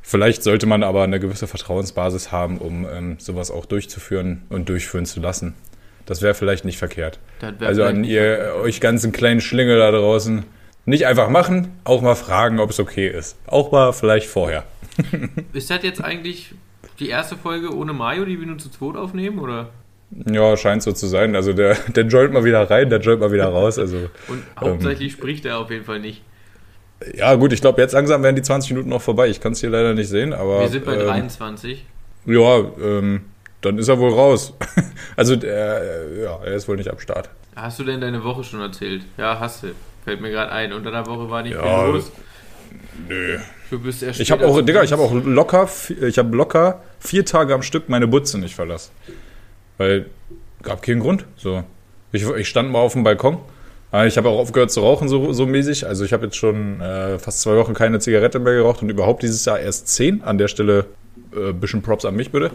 [0.03, 5.07] Vielleicht sollte man aber eine gewisse Vertrauensbasis haben, um ähm, sowas auch durchzuführen und durchführen
[5.07, 5.55] zu lassen.
[6.07, 7.21] Das wäre vielleicht nicht verkehrt.
[7.61, 10.45] Also an ihr, euch ganzen kleinen Schlingel da draußen,
[10.85, 13.37] nicht einfach machen, auch mal fragen, ob es okay ist.
[13.47, 14.65] Auch mal vielleicht vorher.
[15.53, 16.55] Ist das jetzt eigentlich
[17.03, 19.39] die erste Folge ohne Mario, die wir nur zu zweit aufnehmen?
[19.39, 19.71] Oder?
[20.31, 21.35] Ja, scheint so zu sein.
[21.35, 23.79] Also der, der joint mal wieder rein, der joint mal wieder raus.
[23.79, 26.23] Also Und hauptsächlich spricht er auf jeden Fall nicht.
[27.15, 29.29] Ja, gut, ich glaube, jetzt langsam werden die 20 Minuten noch vorbei.
[29.29, 30.61] Ich kann es hier leider nicht sehen, aber.
[30.61, 31.85] Wir sind bei ähm, 23.
[32.27, 33.23] Ja, ähm,
[33.61, 34.55] dann ist er wohl raus.
[35.17, 37.31] also, äh, ja, er ist wohl nicht am Start.
[37.57, 39.05] Hast du denn deine Woche schon erzählt?
[39.19, 39.69] Ja, hast du.
[40.05, 40.73] Fällt mir gerade ein.
[40.73, 42.13] Unter der Woche war nicht Ja, viel los.
[43.09, 43.39] Nö.
[43.73, 45.67] Du bist erst Ich habe auch, Digga, ich habe auch locker,
[46.03, 48.91] ich habe locker vier Tage am Stück meine Butze nicht verlassen.
[49.79, 50.11] Weil,
[50.63, 51.25] gab keinen Grund.
[51.39, 51.65] So.
[52.13, 53.39] Ich, ich stand mal auf dem Balkon.
[53.91, 55.87] Ah, Ich habe auch aufgehört zu rauchen, so, so mäßig.
[55.87, 59.23] Also ich habe jetzt schon äh, fast zwei Wochen keine Zigarette mehr geraucht und überhaupt
[59.23, 60.23] dieses Jahr erst zehn.
[60.23, 60.85] An der Stelle
[61.35, 62.51] äh, bisschen Props an mich, bitte.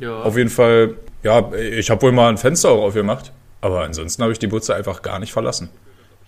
[0.00, 0.22] Ja.
[0.22, 3.30] Auf jeden Fall, ja, ich habe wohl mal ein Fenster auch aufgemacht,
[3.60, 5.68] aber ansonsten habe ich die Butze einfach gar nicht verlassen.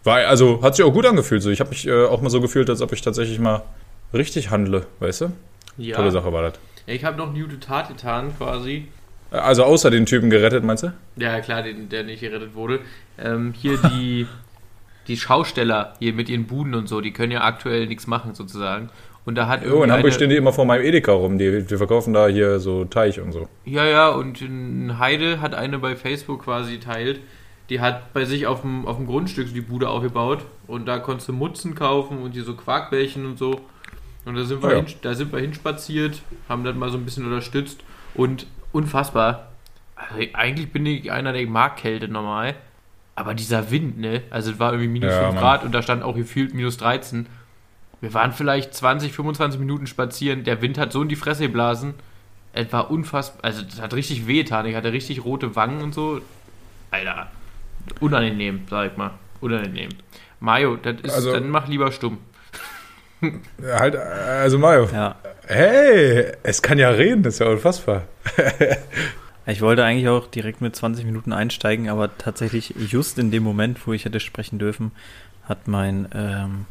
[0.03, 1.43] War, also hat sich auch gut angefühlt.
[1.43, 1.49] So.
[1.49, 3.63] Ich habe mich äh, auch mal so gefühlt, als ob ich tatsächlich mal
[4.14, 5.33] richtig handle, weißt du?
[5.77, 5.96] ja.
[5.96, 6.55] Tolle Sache war das.
[6.87, 8.88] Ich habe noch eine gute Tat getan, quasi.
[9.31, 10.92] Also außer den Typen gerettet, meinst du?
[11.16, 12.81] Ja, klar, den, der nicht gerettet wurde.
[13.18, 14.27] Ähm, hier die,
[15.09, 18.90] die Schausteller hier mit ihren Buden und so, die können ja aktuell nichts machen, sozusagen.
[19.24, 21.38] Und da hat Oh, in Hamburg stehen die immer vor meinem Edeka rum.
[21.38, 23.48] Die, die verkaufen da hier so Teich und so.
[23.64, 27.20] Ja, ja, und in Heide hat eine bei Facebook quasi teilt.
[27.70, 30.98] Die hat bei sich auf dem, auf dem Grundstück so die Bude aufgebaut und da
[30.98, 33.62] konntest du Mutzen kaufen und hier so Quarkbällchen und so.
[34.25, 34.77] Und da sind wir, ja.
[34.77, 37.81] hin, da sind wir hinspaziert, haben das mal so ein bisschen unterstützt
[38.15, 39.49] und unfassbar.
[39.97, 42.55] Also eigentlich bin ich einer, der mag Kälte normal.
[43.17, 44.23] Aber dieser Wind, ne?
[44.31, 45.43] Also es war irgendwie minus Ja, 5 Mann.
[45.43, 47.27] Grad und da stand auch gefühlt minus 13.
[48.01, 50.43] Wir waren vielleicht 20, 25 Minuten spazieren.
[50.45, 51.95] Der Wind hat so in die Fresse geblasen.
[52.53, 53.45] Es war unfassbar.
[53.45, 54.67] Also, das hat richtig wehgetan.
[54.67, 56.21] Ich hatte richtig rote Wangen und so.
[56.91, 57.29] Alter.
[58.01, 59.13] Unangenehm, sag ich mal.
[59.41, 59.91] Unangenehm.
[60.41, 62.19] Mario, das ist, Also- dann mach lieber stumm.
[63.62, 64.88] Halt, also Mario.
[64.92, 65.16] Ja.
[65.46, 68.03] Hey, es kann ja reden, das ist ja unfassbar.
[69.46, 73.87] Ich wollte eigentlich auch direkt mit 20 Minuten einsteigen, aber tatsächlich just in dem Moment,
[73.87, 74.92] wo ich hätte sprechen dürfen,
[75.42, 76.64] hat mein, ähm,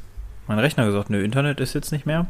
[0.47, 2.25] mein Rechner gesagt, nö, Internet ist jetzt nicht mehr.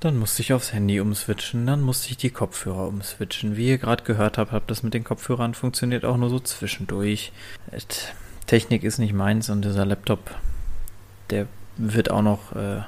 [0.00, 3.56] Dann musste ich aufs Handy umswitchen, dann musste ich die Kopfhörer umswitchen.
[3.56, 7.32] Wie ihr gerade gehört habt, habt das mit den Kopfhörern funktioniert auch nur so zwischendurch.
[7.70, 8.14] Et,
[8.46, 10.30] Technik ist nicht meins und dieser Laptop,
[11.28, 11.46] der
[11.76, 12.80] wird auch noch äh,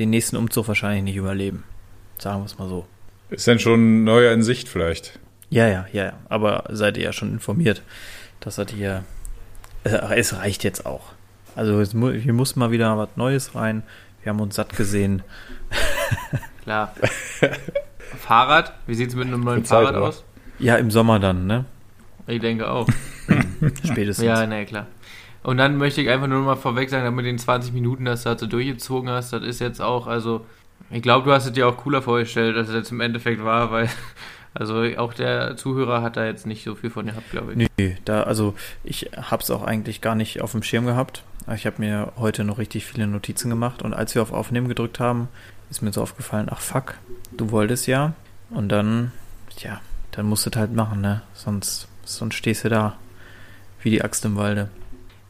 [0.00, 1.64] den nächsten Umzug wahrscheinlich nicht überleben.
[2.18, 2.86] Sagen wir es mal so.
[3.30, 5.18] Ist denn schon neuer in Sicht vielleicht?
[5.50, 6.12] Ja, ja, ja, ja.
[6.28, 7.82] Aber seid ihr ja schon informiert,
[8.40, 9.04] dass das hier.
[9.84, 11.12] Äh, es reicht jetzt auch.
[11.54, 13.82] Also es mu hier muss mal wieder was Neues rein.
[14.22, 15.22] Wir haben uns satt gesehen.
[16.62, 16.94] Klar.
[18.18, 18.74] Fahrrad?
[18.86, 20.24] Wie sieht es mit einem neuen Fahrrad aus?
[20.58, 21.64] Ja, im Sommer dann, ne?
[22.26, 22.88] Ich denke auch.
[23.84, 24.24] Spätestens.
[24.24, 24.86] Ja, na klar.
[25.42, 28.36] Und dann möchte ich einfach nur mal vorweg sagen, mit den 20 Minuten, dass du
[28.36, 30.44] so durchgezogen hast, das ist jetzt auch, also,
[30.90, 33.70] ich glaube, du hast es dir auch cooler vorgestellt, als es jetzt im Endeffekt war,
[33.70, 33.88] weil,
[34.54, 37.68] also auch der Zuhörer hat da jetzt nicht so viel von gehabt, glaube ich.
[37.78, 41.24] Nee, da, also ich hab's auch eigentlich gar nicht auf dem Schirm gehabt.
[41.54, 45.00] Ich habe mir heute noch richtig viele Notizen gemacht und als wir auf Aufnehmen gedrückt
[45.00, 45.28] haben,
[45.70, 46.94] ist mir so aufgefallen, ach fuck,
[47.32, 48.12] du wolltest ja.
[48.50, 49.12] Und dann,
[49.58, 51.22] ja, dann musst du es halt machen, ne?
[51.32, 52.96] Sonst, sonst stehst du da
[53.80, 54.68] wie die Axt im Walde.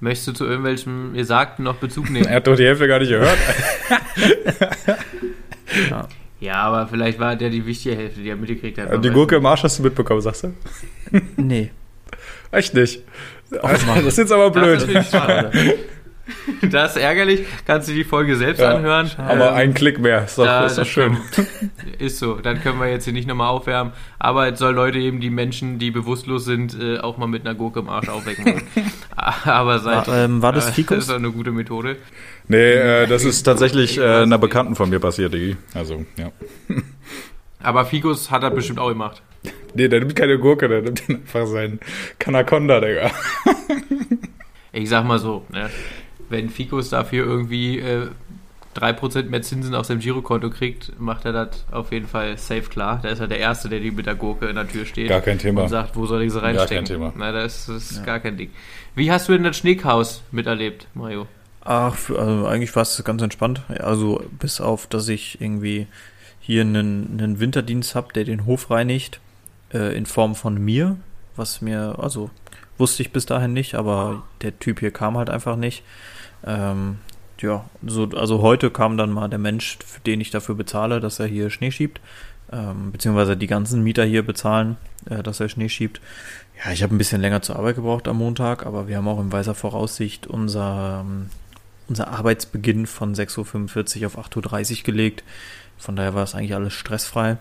[0.00, 2.26] Möchtest du zu irgendwelchem Gesagten noch Bezug nehmen?
[2.26, 3.36] Er hat doch die Hälfte gar nicht gehört.
[5.88, 6.08] Ja.
[6.40, 9.04] ja, aber vielleicht war der die wichtige Hälfte, die er mitgekriegt hat.
[9.04, 10.52] die Gurke im Arsch hast du mitbekommen, sagst du?
[11.36, 11.70] Nee.
[12.50, 13.04] Echt nicht.
[13.50, 14.04] Mann.
[14.04, 14.94] das ist jetzt aber Das ist blöd.
[14.94, 15.74] natürlich schade.
[16.70, 17.46] Das ist ärgerlich.
[17.66, 19.10] Kannst du die Folge selbst Ja, anhören.
[19.18, 20.24] Aber Ähm, ein Klick mehr.
[20.24, 21.16] Ist doch, da- ist doch das schön.
[21.32, 21.46] kann-
[21.98, 22.34] Ist so.
[22.34, 23.92] Dann können wir jetzt hier nicht nochmal aufwärmen.
[24.18, 27.54] Aber es soll Leute eben, die Menschen, die bewusstlos sind, äh, auch mal mit einer
[27.54, 28.62] Gurke im Arsch aufwecken.
[29.44, 30.06] Aber seit.
[30.08, 30.96] War, ähm, war das äh, Fikus?
[30.96, 31.96] Das ist doch eine gute Methode.
[32.48, 35.56] Nee, äh, das ist tatsächlich äh, einer Bekannten von mir passiert, Digi.
[35.74, 36.30] Also, ja.
[37.62, 39.22] Aber Fikus hat er bestimmt auch gemacht.
[39.74, 41.78] Nee, der nimmt keine Gurke, der nimmt einfach seinen
[42.18, 43.10] Kanaconda, Digga.
[44.72, 45.68] Ich sag mal so, ne?
[46.30, 48.08] Wenn Fikus dafür irgendwie äh,
[48.76, 53.00] 3% mehr Zinsen auf seinem Girokonto kriegt, macht er das auf jeden Fall safe klar.
[53.02, 55.08] Da ist er der Erste, der die mit der Gurke in der Tür steht.
[55.08, 55.62] Gar kein Thema.
[55.62, 56.76] Und sagt, wo soll ich sie reinstecken?
[56.76, 57.12] kein Thema.
[57.16, 58.50] Na, das ist gar kein Ding.
[58.94, 61.26] Wie hast du denn das Schneekhaus miterlebt, Mario?
[61.62, 63.62] Ach, für, also eigentlich war es ganz entspannt.
[63.68, 65.88] Ja, Also bis auf, dass ich irgendwie
[66.40, 69.20] hier einen, einen Winterdienst habe, der den Hof reinigt,
[69.74, 70.96] äh, in Form von mir,
[71.36, 72.30] was mir, also
[72.78, 75.82] wusste ich bis dahin nicht, aber der Typ hier kam halt einfach nicht.
[76.46, 76.98] Ähm,
[77.40, 81.18] ja, so, also heute kam dann mal der Mensch, für den ich dafür bezahle, dass
[81.18, 82.00] er hier Schnee schiebt,
[82.52, 84.76] ähm, beziehungsweise die ganzen Mieter hier bezahlen,
[85.08, 86.00] äh, dass er Schnee schiebt.
[86.62, 89.20] Ja, ich habe ein bisschen länger zur Arbeit gebraucht am Montag, aber wir haben auch
[89.20, 91.30] in weiser Voraussicht unser, ähm,
[91.88, 95.24] unser Arbeitsbeginn von 6.45 Uhr auf 8.30 Uhr gelegt.
[95.78, 97.38] Von daher war es eigentlich alles stressfrei.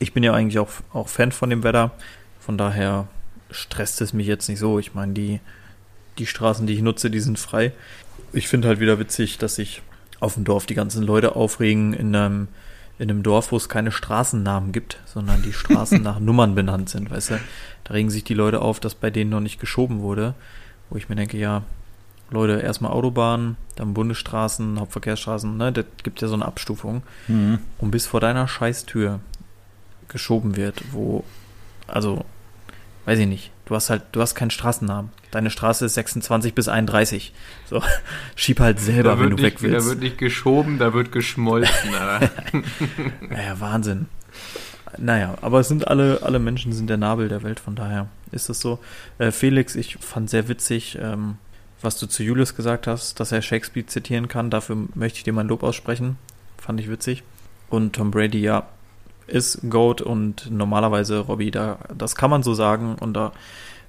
[0.00, 1.92] Ich bin ja eigentlich auch, auch Fan von dem Wetter.
[2.40, 3.06] Von daher
[3.50, 4.78] stresst es mich jetzt nicht so.
[4.78, 5.40] Ich meine, die,
[6.18, 7.72] die Straßen, die ich nutze, die sind frei.
[8.32, 9.82] Ich finde halt wieder witzig, dass sich
[10.20, 12.48] auf dem Dorf die ganzen Leute aufregen in einem,
[12.98, 17.10] in einem Dorf, wo es keine Straßennamen gibt, sondern die Straßen nach Nummern benannt sind,
[17.10, 17.40] weißt du?
[17.84, 20.34] Da regen sich die Leute auf, dass bei denen noch nicht geschoben wurde.
[20.90, 21.62] Wo ich mir denke, ja,
[22.30, 25.72] Leute, erstmal Autobahnen, dann Bundesstraßen, Hauptverkehrsstraßen, ne?
[25.72, 27.02] Das gibt ja so eine Abstufung.
[27.26, 27.58] Mhm.
[27.78, 29.20] Und bis vor deiner Scheißtür
[30.08, 31.24] geschoben wird, wo,
[31.86, 32.24] also,
[33.06, 35.10] weiß ich nicht, du hast halt, du hast keinen Straßennamen.
[35.30, 37.32] Deine Straße ist 26 bis 31.
[37.68, 37.82] So,
[38.34, 39.88] schieb halt selber, da wenn du weg nicht, Da willst.
[39.88, 41.90] wird nicht geschoben, da wird geschmolzen.
[43.28, 44.06] Naja, Wahnsinn.
[44.96, 48.48] Naja, aber es sind alle, alle Menschen sind der Nabel der Welt, von daher ist
[48.48, 48.78] es so.
[49.18, 51.36] Äh, Felix, ich fand sehr witzig, ähm,
[51.82, 54.50] was du zu Julius gesagt hast, dass er Shakespeare zitieren kann.
[54.50, 56.16] Dafür möchte ich dir mein Lob aussprechen.
[56.56, 57.22] Fand ich witzig.
[57.68, 58.66] Und Tom Brady, ja,
[59.28, 63.32] ist Goat und normalerweise Robbie, da, das kann man so sagen und da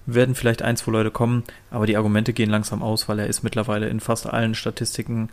[0.05, 3.43] werden vielleicht ein, zwei Leute kommen, aber die Argumente gehen langsam aus, weil er ist
[3.43, 5.29] mittlerweile in fast allen Statistiken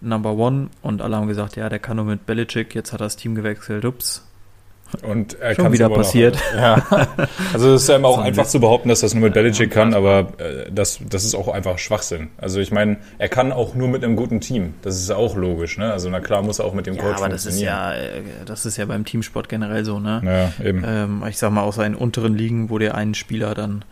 [0.00, 3.06] Number One und alle haben gesagt, ja, der kann nur mit Belichick, jetzt hat er
[3.06, 4.26] das Team gewechselt, ups.
[5.02, 6.02] Und er Schon wieder immer noch.
[6.02, 6.38] passiert.
[6.56, 6.84] Ja.
[7.52, 8.50] Also es ist einem auch So ein einfach Witz.
[8.52, 11.78] zu behaupten, dass das nur mit Belichick kann, aber äh, das, das ist auch einfach
[11.78, 12.28] Schwachsinn.
[12.38, 14.74] Also ich meine, er kann auch nur mit einem guten Team.
[14.82, 15.92] Das ist auch logisch, ne?
[15.92, 17.74] Also na klar muss er auch mit dem Ja, Coach aber das ist funktionieren.
[17.76, 20.52] ja, äh, das ist ja beim Teamsport generell so, ne?
[20.58, 20.82] Ja, eben.
[20.86, 23.84] Ähm, ich sag mal, außer in unteren Ligen, wo der einen Spieler dann,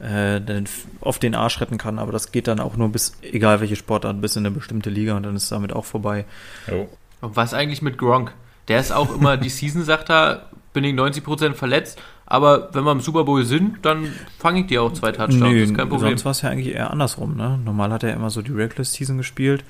[0.00, 0.64] äh, dann
[1.00, 4.20] auf den Arsch retten kann, aber das geht dann auch nur bis, egal welche Sportart,
[4.20, 6.24] bis in eine bestimmte Liga und dann ist es damit auch vorbei.
[6.70, 6.88] Jo.
[7.22, 8.32] Und was eigentlich mit Gronk?
[8.68, 12.92] Der ist auch immer, die Season sagt er, bin ich 90% verletzt, aber wenn wir
[12.92, 15.40] im Super Bowl sind, dann fange ich dir auch zwei Touchdowns.
[15.40, 16.10] das ist kein Problem.
[16.10, 17.58] sonst war es ja eigentlich eher andersrum, ne?
[17.64, 19.64] Normal hat er immer so die Regular Season gespielt,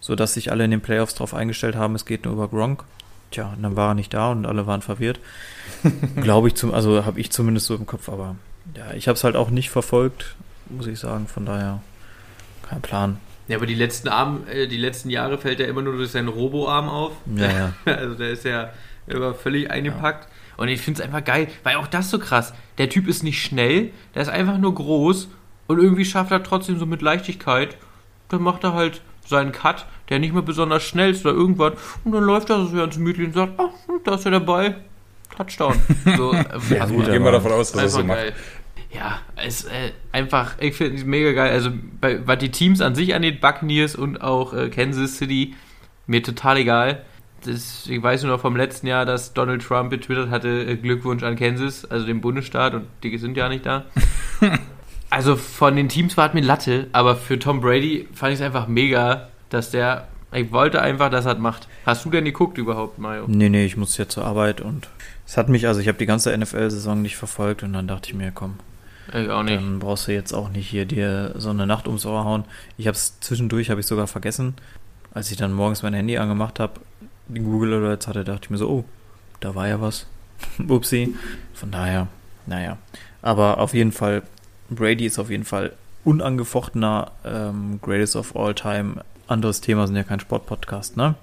[0.00, 2.84] sodass sich alle in den Playoffs darauf eingestellt haben, es geht nur über Gronk.
[3.30, 5.20] Tja, und dann war er nicht da und alle waren verwirrt.
[6.16, 8.34] Glaube ich zum, also habe ich zumindest so im Kopf, aber
[8.76, 10.34] ja, ich habe es halt auch nicht verfolgt,
[10.68, 11.80] muss ich sagen, von daher
[12.68, 13.18] kein Plan.
[13.50, 16.28] Ja, aber die letzten, Arm, äh, die letzten Jahre fällt er immer nur durch seinen
[16.28, 17.12] Robo-Arm auf.
[17.34, 17.72] Ja, ja.
[17.96, 18.70] Also der ist ja
[19.08, 20.28] immer völlig eingepackt.
[20.56, 22.52] Und ich finde es einfach geil, weil auch das so krass.
[22.78, 25.28] Der Typ ist nicht schnell, der ist einfach nur groß
[25.66, 27.76] und irgendwie schafft er trotzdem so mit Leichtigkeit.
[28.28, 31.72] Dann macht er halt seinen Cut, der nicht mehr besonders schnell ist oder irgendwas.
[32.04, 33.70] Und dann läuft er so ganz gemütlich und sagt, hm,
[34.04, 34.76] da ist er dabei.
[35.36, 35.74] Touchdown.
[36.16, 38.18] So, äh, Ja, also gut, Gehen wir davon aus, dass er so macht.
[38.18, 38.32] geil.
[38.92, 41.52] Ja, es ist äh, einfach, ich finde es mega geil.
[41.52, 45.54] Also, bei, was die Teams an sich angeht, Buccaneers und auch äh, Kansas City,
[46.06, 47.04] mir total egal.
[47.44, 51.22] Das, ich weiß nur noch vom letzten Jahr, dass Donald Trump getwittert hatte, äh, Glückwunsch
[51.22, 53.84] an Kansas, also dem Bundesstaat, und die sind ja nicht da.
[55.10, 58.44] also von den Teams war es mir Latte, aber für Tom Brady fand ich es
[58.44, 61.68] einfach mega, dass der, ich wollte einfach, dass er das macht.
[61.86, 63.24] Hast du denn geguckt überhaupt, Mario?
[63.28, 64.88] Nee, nee, ich muss jetzt zur Arbeit und
[65.26, 68.14] es hat mich, also ich habe die ganze NFL-Saison nicht verfolgt und dann dachte ich
[68.14, 68.56] mir, komm,
[69.12, 69.56] Ich auch nicht.
[69.56, 72.44] dann brauchst du jetzt auch nicht hier dir so eine Nacht ums Ohr hauen.
[72.76, 74.54] Ich habe es zwischendurch, habe ich sogar vergessen,
[75.12, 76.80] als ich dann morgens mein Handy angemacht habe,
[77.28, 78.84] die Google Alerts hatte, dachte ich mir so, oh,
[79.40, 80.06] da war ja was.
[80.68, 81.14] Upsi.
[81.54, 82.08] Von daher,
[82.46, 82.78] naja.
[83.22, 84.22] Aber auf jeden Fall,
[84.70, 85.72] Brady ist auf jeden Fall
[86.04, 89.04] unangefochtener ähm, Greatest of All Time.
[89.26, 91.14] Anderes Thema sind ja kein Sportpodcast, ne?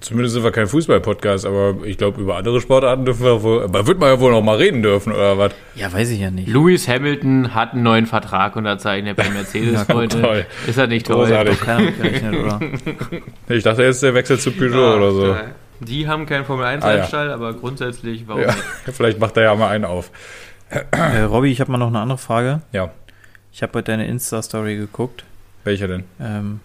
[0.00, 3.86] Zumindest sind wir kein Fußball-Podcast, aber ich glaube, über andere Sportarten dürfen wir wohl, aber
[3.86, 5.52] wird man ja wohl noch mal reden dürfen, oder was?
[5.76, 6.46] Ja, weiß ich ja nicht.
[6.46, 10.20] Lewis Hamilton hat einen neuen Vertrag unterzeichnet bei Mercedes, Ja, Freunde.
[10.20, 10.46] toll.
[10.66, 11.26] Ist das nicht toll?
[11.26, 11.58] Großartig.
[13.48, 15.32] Ich dachte jetzt der Wechsel zu Peugeot Ja, oder so.
[15.32, 15.44] äh,
[15.80, 17.32] Die haben keinen Formel 1 Ah, ja.
[17.34, 18.62] Aber grundsätzlich, warum Ja, nicht?
[18.94, 20.10] vielleicht macht er ja mal einen auf.
[20.70, 22.60] äh, Robby, ich habe mal noch eine andere Frage.
[22.72, 22.90] Ja,
[23.52, 25.24] Ich habe heute deine Insta-Story geguckt.
[25.64, 26.04] welcher denn?
[26.20, 26.60] Ähm,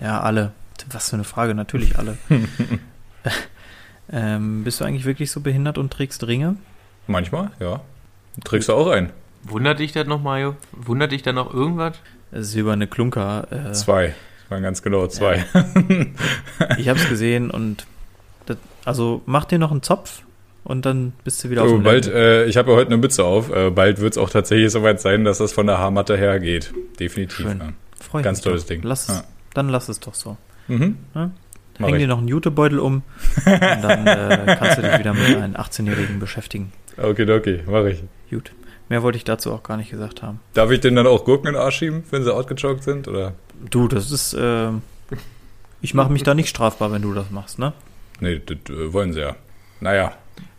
[0.00, 0.52] ja, alle.
[0.92, 2.16] Was für eine Frage, natürlich alle.
[4.12, 6.56] ähm, bist du eigentlich wirklich so behindert und trägst Ringe?
[7.06, 7.80] Manchmal, ja.
[8.44, 9.10] Trägst du auch ein?
[9.42, 10.56] Wundert dich das noch, Mario?
[10.72, 11.96] Wundert dich da noch irgendwas?
[12.32, 13.46] Silberne Klunker.
[13.50, 14.14] Äh, Zwei.
[14.42, 15.44] Das waren ganz genau zwei.
[16.78, 17.86] ich habe es gesehen und
[18.46, 20.22] das, also mach dir noch einen Zopf
[20.64, 22.96] und dann bist du wieder auf Oh, dem bald, äh, ich habe ja heute eine
[22.96, 23.50] Mütze auf.
[23.50, 26.72] Äh, bald wird es auch tatsächlich soweit sein, dass das von der Haarmatte her geht.
[26.98, 27.36] Definitiv.
[27.36, 27.58] Schön.
[27.58, 27.68] Ja.
[28.00, 28.68] Freu ich ganz mich tolles doch.
[28.68, 28.80] Ding.
[28.84, 29.24] Lass es, Ja.
[29.54, 30.36] Dann lass es doch so.
[30.68, 30.96] Mhm.
[31.14, 31.30] Ne?
[31.78, 32.02] Mach Häng ich.
[32.02, 33.02] dir noch einen Jutebeutel um
[33.46, 36.72] und dann äh, kannst du dich wieder mit einem 18-Jährigen beschäftigen.
[36.96, 38.02] Okay, okay, mache ich.
[38.30, 38.52] Gut.
[38.88, 40.40] Mehr wollte ich dazu auch gar nicht gesagt haben.
[40.54, 43.06] Darf ich denn dann auch Gurken in den Arsch schieben, wenn sie outgechoked sind?
[43.06, 43.34] Oder?
[43.70, 44.70] Du, das ist, äh,
[45.80, 47.72] ich mache mich da nicht strafbar, wenn du das machst, ne?
[48.20, 49.36] Nee, das äh, wollen sie ja.
[49.80, 50.12] Naja,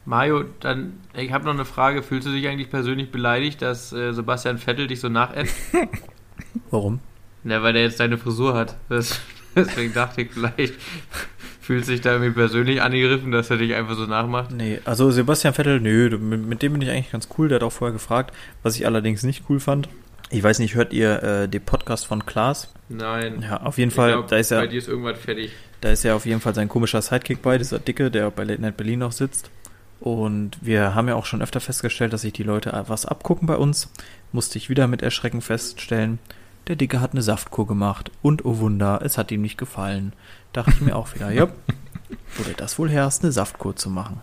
[0.10, 2.02] Mario, dann, ich habe noch eine Frage.
[2.02, 5.54] Fühlst du dich eigentlich persönlich beleidigt, dass äh, Sebastian Vettel dich so nachäfft?
[6.72, 7.00] Warum?
[7.44, 8.76] Na, weil der jetzt deine Frisur hat.
[8.90, 9.22] Das,
[9.56, 10.74] deswegen dachte ich, vielleicht
[11.62, 14.52] fühlt sich da irgendwie persönlich angegriffen, dass er dich einfach so nachmacht.
[14.52, 17.48] Nee, also Sebastian Vettel, nö, mit, mit dem bin ich eigentlich ganz cool.
[17.48, 19.88] Der hat auch vorher gefragt, was ich allerdings nicht cool fand.
[20.32, 22.74] Ich weiß nicht, hört ihr äh, den Podcast von Klaas?
[22.88, 23.44] Nein.
[23.44, 25.52] Ja, auf jeden Fall, glaub, da ist ja Bei dir ist irgendwas fertig.
[25.82, 28.62] Da ist ja auf jeden Fall sein komischer Sidekick bei, dieser Dicke, der bei Late
[28.62, 29.52] Night Berlin noch sitzt.
[30.00, 33.58] Und wir haben ja auch schon öfter festgestellt, dass sich die Leute was abgucken bei
[33.58, 33.92] uns.
[34.32, 36.20] Musste ich wieder mit Erschrecken feststellen.
[36.70, 38.12] Der Dicke hat eine Saftkur gemacht.
[38.22, 40.14] Und oh Wunder, es hat ihm nicht gefallen.
[40.54, 41.48] Dachte ich mir auch wieder, ja,
[42.38, 44.22] wo der das wohl her ist, eine Saftkur zu machen.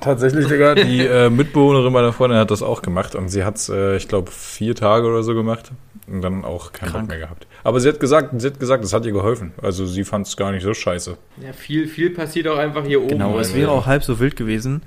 [0.00, 3.70] Tatsächlich, Digga, die äh, Mitbewohnerin meiner Freundin hat das auch gemacht und sie hat es,
[3.70, 5.72] äh, ich glaube, vier Tage oder so gemacht
[6.06, 7.08] und dann auch keinen Krank.
[7.08, 7.46] Bock mehr gehabt.
[7.64, 9.52] Aber sie hat gesagt, sie hat gesagt, es hat ihr geholfen.
[9.62, 11.16] Also sie fand es gar nicht so scheiße.
[11.42, 13.08] Ja, viel, viel passiert auch einfach hier oben.
[13.08, 14.82] Genau, es Also, wäre auch halb so wild gewesen,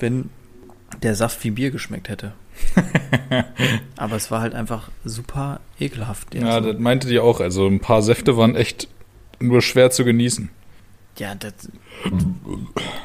[0.00, 0.30] wenn
[1.02, 2.32] der Saft wie Bier geschmeckt hätte.
[3.96, 6.34] Aber es war halt einfach super ekelhaft.
[6.34, 7.40] Ja, Also- das meinte die auch.
[7.40, 8.88] Also ein paar Säfte waren echt
[9.40, 10.50] nur schwer zu genießen.
[11.18, 11.52] Ja, das,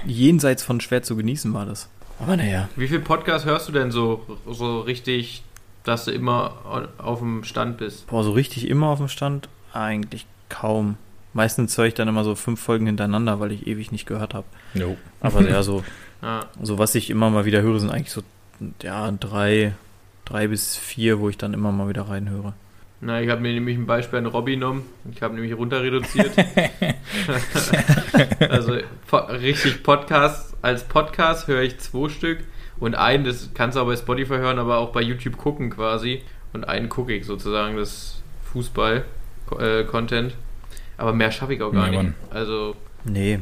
[0.05, 1.89] jenseits von schwer zu genießen war das.
[2.19, 5.43] Aber naja, Wie viel Podcast hörst du denn so, so richtig,
[5.83, 8.07] dass du immer auf dem Stand bist?
[8.07, 10.97] boah, so richtig immer auf dem Stand eigentlich kaum.
[11.33, 14.47] Meistens höre ich dann immer so fünf Folgen hintereinander, weil ich ewig nicht gehört habe.
[14.73, 14.97] Jo.
[15.21, 15.83] Aber ja, so,
[16.21, 16.47] Ja.
[16.62, 18.21] so was ich immer mal wieder höre, sind eigentlich so
[18.82, 19.74] ja, drei,
[20.26, 22.54] drei bis vier, wo ich dann immer mal wieder reinhöre.
[23.02, 24.84] Na, ich habe mir nämlich ein Beispiel an Robby genommen.
[25.13, 26.32] Ich habe nämlich runter reduziert.
[28.50, 30.54] also po richtig Podcast.
[30.62, 32.39] Als Podcast höre ich zwei Stück
[32.80, 36.22] und einen, das kannst du auch bei Spotify hören, aber auch bei YouTube gucken quasi.
[36.52, 40.34] Und einen gucke ich sozusagen, das Fußball-Content.
[40.98, 42.13] aber mehr schaffe ich auch gar Nee, nicht.
[42.32, 43.39] Also, Nee,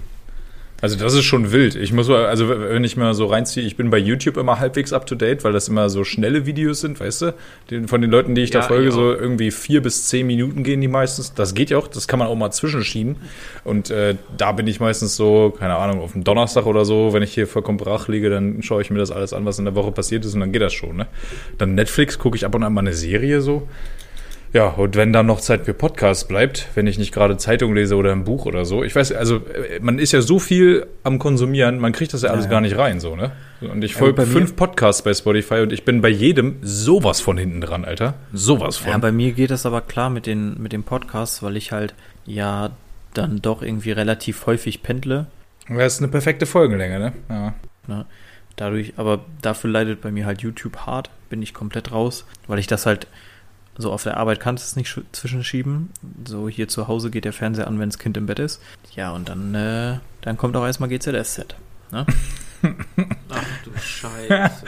[0.80, 1.76] Also das ist schon wild.
[1.76, 4.94] Ich muss mal, also wenn ich mal so reinziehe, ich bin bei YouTube immer halbwegs
[4.94, 7.34] up to date, weil das immer so schnelle Videos sind, weißt du?
[7.72, 10.28] Den, von den Leuten, die ich da Ja, folge, ich so irgendwie vier bis zehn
[10.28, 11.34] Minuten gehen die meistens.
[11.34, 13.16] Das geht ja auch, das kann man auch mal zwischenschieben.
[13.64, 17.24] Und äh, da bin ich meistens so, keine Ahnung, auf dem Donnerstag oder so, wenn
[17.24, 19.74] ich hier vollkommen brach liege, dann schaue ich mir das alles an, was in der
[19.74, 21.08] Woche passiert ist und dann geht das schon, ne?
[21.58, 23.68] Dann Netflix gucke ich ab und an mal eine Serie so.
[24.58, 27.96] Ja, und wenn dann noch Zeit für Podcasts bleibt, wenn ich nicht gerade Zeitung lese
[27.96, 28.84] oder ein Buch oder so.
[28.84, 32.30] Ich weiß, also äh, man ist ja so viel am Konsumieren, man kriegt das ja
[32.32, 32.56] alles Ja, ja.
[32.56, 33.34] gar nicht rein, so, ne?
[33.62, 37.22] Und ich Ja, folge mir- fünf Podcasts bei Spotify und ich bin bei jedem sowas
[37.22, 38.16] von hinten dran, Alter.
[38.34, 38.90] Sowas von.
[38.92, 41.94] Ja, bei mir geht das aber klar mit den, mit den Podcasts, weil ich halt
[42.26, 42.72] ja
[43.14, 45.28] dann doch irgendwie relativ häufig pendle.
[45.70, 47.14] das ist eine perfekte Folgenlänge, ne?
[47.30, 47.54] Ja.
[47.86, 48.06] Ne?
[48.56, 52.66] Dadurch, aber dafür leidet bei mir halt YouTube hart, bin ich komplett raus, weil ich
[52.66, 53.06] das halt
[53.78, 55.90] so auf der Arbeit kannst du es nicht sch- zwischenschieben.
[56.28, 58.62] So hier zu Hause geht der Fernseher an, wenn das Kind im Bett ist.
[58.96, 61.56] Ja, und dann, äh, dann kommt auch erstmal GZSZ.
[61.92, 62.06] Ne?
[63.30, 64.66] ach du Scheiße.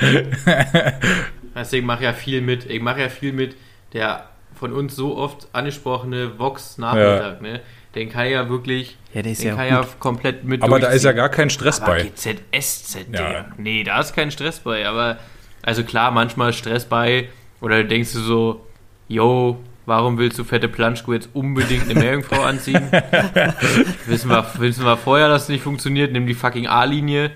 [1.55, 2.65] Deswegen mache ich ja viel mit.
[2.69, 3.55] Ich mache ja viel mit.
[3.93, 7.61] Der von uns so oft angesprochene Vox-Nachmittag, ne?
[7.95, 10.79] Den kann ich ja wirklich, Ja, der ist den ja kann ja komplett mit Aber
[10.79, 12.03] da ist ja gar kein Stress Aber bei.
[12.03, 13.27] GZSZ, Ja.
[13.27, 13.45] Digga.
[13.57, 14.87] Nee, da ist kein Stress bei.
[14.87, 15.17] Aber,
[15.63, 17.29] also klar, manchmal Stress bei.
[17.61, 18.65] Oder denkst du so,
[19.09, 22.89] yo, warum willst du fette Planschkuh jetzt unbedingt eine Meerjungfrau anziehen?
[24.05, 26.13] wissen, wir, wissen wir vorher, dass es nicht funktioniert.
[26.13, 27.31] Nimm die fucking A-Linie.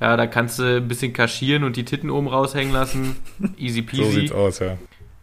[0.00, 3.16] Ja, da kannst du ein bisschen kaschieren und die Titten oben raushängen lassen.
[3.56, 4.20] Easy So peasy.
[4.20, 4.76] sieht's aus, ja.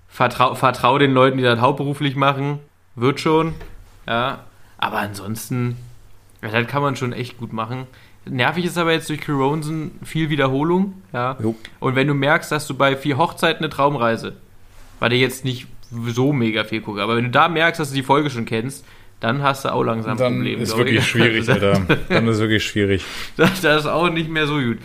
[0.07, 2.59] vertrau, vertrau den Leuten, die das hauptberuflich machen.
[2.95, 3.53] Wird schon.
[4.07, 4.45] Ja.
[4.77, 5.75] Aber ansonsten,
[6.41, 7.87] ja, das kann man schon echt gut machen.
[8.25, 11.01] Nervig ist aber jetzt durch Kironsen viel Wiederholung.
[11.11, 11.35] Ja.
[11.43, 11.55] Jo.
[11.79, 14.37] Und wenn du merkst, dass du bei vier Hochzeiten eine Traumreise,
[14.99, 15.67] weil der jetzt nicht
[16.07, 18.85] so mega viel gucke, aber wenn du da merkst, dass du die Folge schon kennst,
[19.19, 20.61] dann hast du auch langsam Dann Probleme.
[20.61, 20.93] ist glaub ich.
[20.93, 21.81] wirklich schwierig, Alter.
[22.07, 23.03] Dann ist wirklich schwierig.
[23.37, 24.77] Das, das ist auch nicht mehr so gut.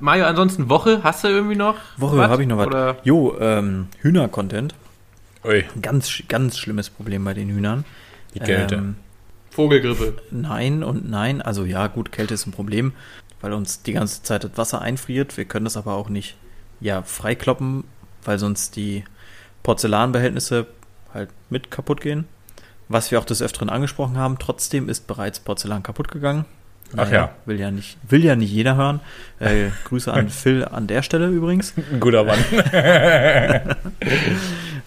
[0.00, 1.76] Mario, ansonsten Woche, hast du irgendwie noch?
[1.96, 2.30] Woche was?
[2.30, 2.96] habe ich noch was.
[3.04, 4.74] Jo, ähm, Hühner-Content.
[5.82, 7.84] Ganz, ganz schlimmes Problem bei den Hühnern.
[8.34, 8.76] die Kälte.
[8.76, 8.94] Ähm,
[9.50, 10.14] Vogelgrippe.
[10.30, 11.40] nein und nein.
[11.42, 12.92] Also ja, gut, Kälte ist ein Problem,
[13.40, 15.36] weil uns die ganze Zeit das Wasser einfriert.
[15.36, 16.36] Wir können das aber auch nicht
[16.80, 17.84] ja, freikloppen,
[18.24, 19.04] weil sonst die
[19.64, 20.66] Porzellanbehältnisse
[21.12, 22.26] halt mit kaputt gehen.
[22.88, 24.38] Was wir auch des Öfteren angesprochen haben.
[24.38, 26.44] Trotzdem ist bereits Porzellan kaputt gegangen.
[26.96, 27.30] Ach ja.
[27.46, 29.00] Will ja nicht, will ja nicht jeder hören.
[29.40, 31.72] Äh, Grüße an Phil an der Stelle übrigens.
[31.92, 32.38] Ein guter Mann.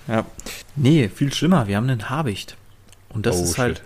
[0.07, 0.25] Ja.
[0.77, 1.67] Nee, viel schlimmer.
[1.67, 2.55] Wir haben einen Habicht.
[3.09, 3.85] Und das Oh, ist halt, shit.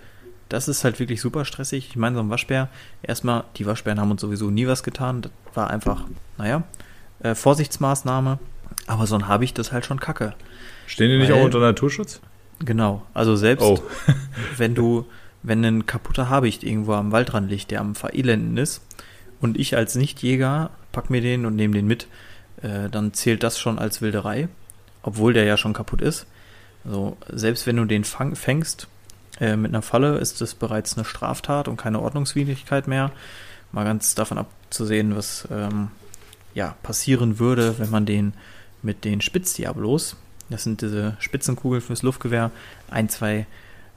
[0.50, 1.88] das ist halt wirklich super stressig.
[1.90, 2.68] Ich meine, so ein Waschbär,
[3.02, 5.22] erstmal, die Waschbären haben uns sowieso nie was getan.
[5.22, 6.04] Das war einfach,
[6.38, 6.62] naja,
[7.24, 8.38] äh, Vorsichtsmaßnahme.
[8.86, 10.34] Aber so ein Habicht ist halt schon kacke.
[10.86, 12.20] Stehen die nicht Weil- auch unter Naturschutz?
[12.64, 13.02] Genau.
[13.14, 13.82] Also selbst, Oh.
[14.56, 15.06] wenn du,
[15.42, 18.82] wenn ein kaputter Habicht irgendwo am Waldrand liegt, der am Verelenden ist,
[19.40, 22.06] und ich als Nichtjäger pack mir den und nehme den mit,
[22.62, 24.48] äh, dann zählt das schon als Wilderei,
[25.02, 26.26] obwohl der ja schon kaputt ist.
[26.84, 28.86] Also selbst wenn du den fang, fängst
[29.40, 33.10] äh, mit einer Falle, ist das bereits eine Straftat und keine Ordnungswidrigkeit mehr.
[33.72, 35.88] Mal ganz davon abzusehen, was ähm,
[36.54, 38.34] ja, passieren würde, wenn man den
[38.82, 40.16] mit den Spitzdiablos,
[40.52, 42.50] das sind diese Spitzenkugeln fürs Luftgewehr,
[42.90, 43.46] ein, zwei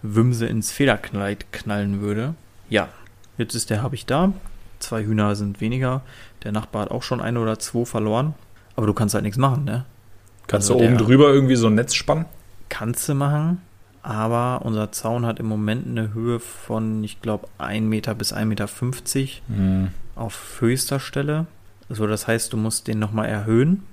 [0.01, 2.35] Wümse ins Federkleid knallen würde.
[2.69, 2.89] Ja,
[3.37, 4.33] jetzt ist der habe ich da.
[4.79, 6.01] Zwei Hühner sind weniger.
[6.43, 8.33] Der Nachbar hat auch schon eine oder zwei verloren.
[8.75, 9.85] Aber du kannst halt nichts machen, ne?
[10.47, 12.25] Kannst Also du oben drüber irgendwie so ein Netz spannen?
[12.69, 13.61] Kannst du machen,
[14.03, 18.45] aber unser Zaun hat im Moment eine Höhe von, ich glaube, 1 Meter bis 1,50
[18.45, 18.67] Meter
[19.47, 19.87] Hm.
[20.15, 21.47] auf höchster Stelle.
[21.89, 23.83] So, das heißt, du musst den nochmal erhöhen.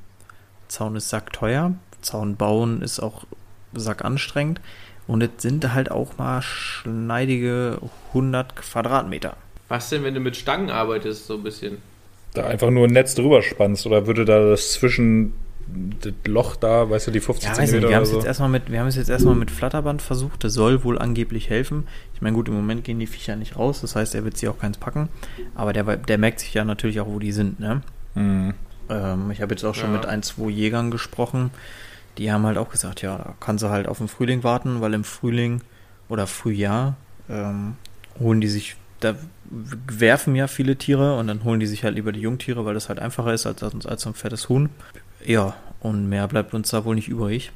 [0.68, 1.72] Zaun ist sackteuer.
[2.02, 3.24] Zaun bauen ist auch
[3.74, 4.60] sackanstrengend.
[5.08, 7.78] Und es sind halt auch mal schneidige
[8.08, 9.36] 100 Quadratmeter.
[9.68, 11.78] Was denn, wenn du mit Stangen arbeitest, so ein bisschen?
[12.34, 15.32] Da einfach nur ein Netz drüber spannst oder würde da das zwischen
[16.00, 18.10] das Loch da, weißt du, die 50 Ja, weiß nicht, Zentimeter wir haben oder es
[18.10, 18.16] so?
[18.18, 20.44] jetzt erstmal mit, wir haben es jetzt erstmal mit Flatterband versucht.
[20.44, 21.86] Das soll wohl angeblich helfen.
[22.14, 24.48] Ich meine, gut, im Moment gehen die Viecher nicht raus, das heißt, er wird sie
[24.48, 25.08] auch keins packen.
[25.54, 27.80] Aber der, der merkt sich ja natürlich auch, wo die sind, ne?
[28.14, 28.54] Hm.
[28.90, 29.96] Ähm, ich habe jetzt auch schon Ja.
[29.96, 31.50] mit ein, zwei Jägern gesprochen.
[32.18, 34.92] Die haben halt auch gesagt, ja, da kann sie halt auf den Frühling warten, weil
[34.94, 35.62] im Frühling
[36.08, 36.96] oder Frühjahr
[37.30, 37.76] ähm,
[38.20, 39.14] holen die sich, da
[39.50, 42.88] werfen ja viele Tiere und dann holen die sich halt lieber die Jungtiere, weil das
[42.88, 44.68] halt einfacher ist als, als, als so ein fettes Huhn.
[45.24, 47.52] Ja, und mehr bleibt uns da wohl nicht übrig,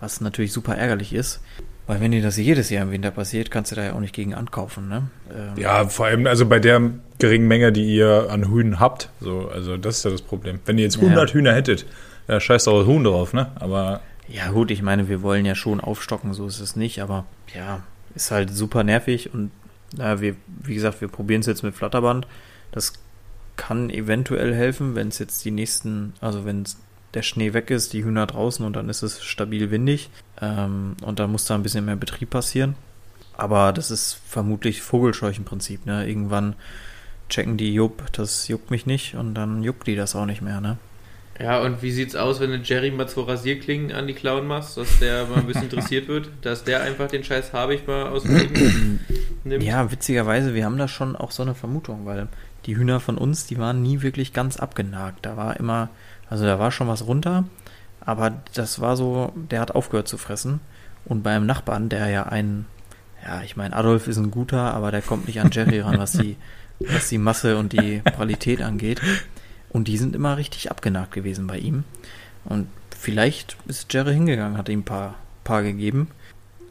[0.00, 1.40] was natürlich super ärgerlich ist,
[1.86, 4.14] weil wenn dir das jedes Jahr im Winter passiert, kannst du da ja auch nicht
[4.14, 5.08] gegen ankaufen, ne?
[5.34, 6.80] Ähm, Ja, vor allem also bei der
[7.18, 9.08] geringen Menge, die ihr an Hühnern habt.
[9.20, 10.60] So, also das ist ja das Problem.
[10.66, 11.34] Wenn ihr jetzt 100 Ja.
[11.34, 11.86] Hühner hättet,
[12.28, 13.52] ja, scheiß auch Huhn drauf, ne?
[13.56, 17.26] Aber Ja, gut, ich meine, wir wollen ja schon aufstocken, so ist es nicht, aber
[17.54, 17.82] ja,
[18.14, 19.50] ist halt super nervig und
[19.96, 22.26] naja, wir, wie gesagt, wir probieren es jetzt mit Flatterband.
[22.72, 22.94] Das
[23.56, 26.64] kann eventuell helfen, wenn es jetzt die nächsten, also wenn
[27.14, 30.10] der Schnee weg ist, die Hühner draußen und dann ist es stabil windig
[30.40, 32.74] ähm, und dann muss da ein bisschen mehr Betrieb passieren.
[33.36, 36.08] Aber das ist vermutlich Vogelscheuchenprinzip, ne?
[36.08, 36.56] Irgendwann
[37.28, 40.60] checken die, jupp, das juckt mich nicht und dann juckt die das auch nicht mehr,
[40.60, 40.78] ne?
[41.38, 44.76] Ja, und wie sieht's aus, wenn du Jerry mal zwei Rasierklingen an die Klauen machst,
[44.76, 48.22] dass der mal ein bisschen interessiert wird, dass der einfach den Scheiß Habicht mal aus
[48.22, 49.00] dem Leben
[49.44, 49.62] nimmt?
[49.62, 52.28] Ja, witzigerweise, wir haben da schon auch so eine Vermutung, weil
[52.64, 55.26] die Hühner von uns, die waren nie wirklich ganz abgenagt.
[55.26, 55.90] Da war immer,
[56.30, 57.44] also da war schon was runter,
[58.00, 60.60] aber das war so, der hat aufgehört zu fressen.
[61.04, 62.66] Und beim Nachbarn, der ja ein,
[63.24, 66.12] ja, ich meine, Adolf ist ein guter, aber der kommt nicht an Jerry ran, was
[66.12, 66.36] die,
[66.80, 69.00] was die Masse und die Qualität angeht.
[69.76, 71.84] Und die sind immer richtig abgenagt gewesen bei ihm.
[72.46, 72.66] Und
[72.98, 76.08] vielleicht ist Jerry hingegangen, hat ihm ein paar, paar gegeben.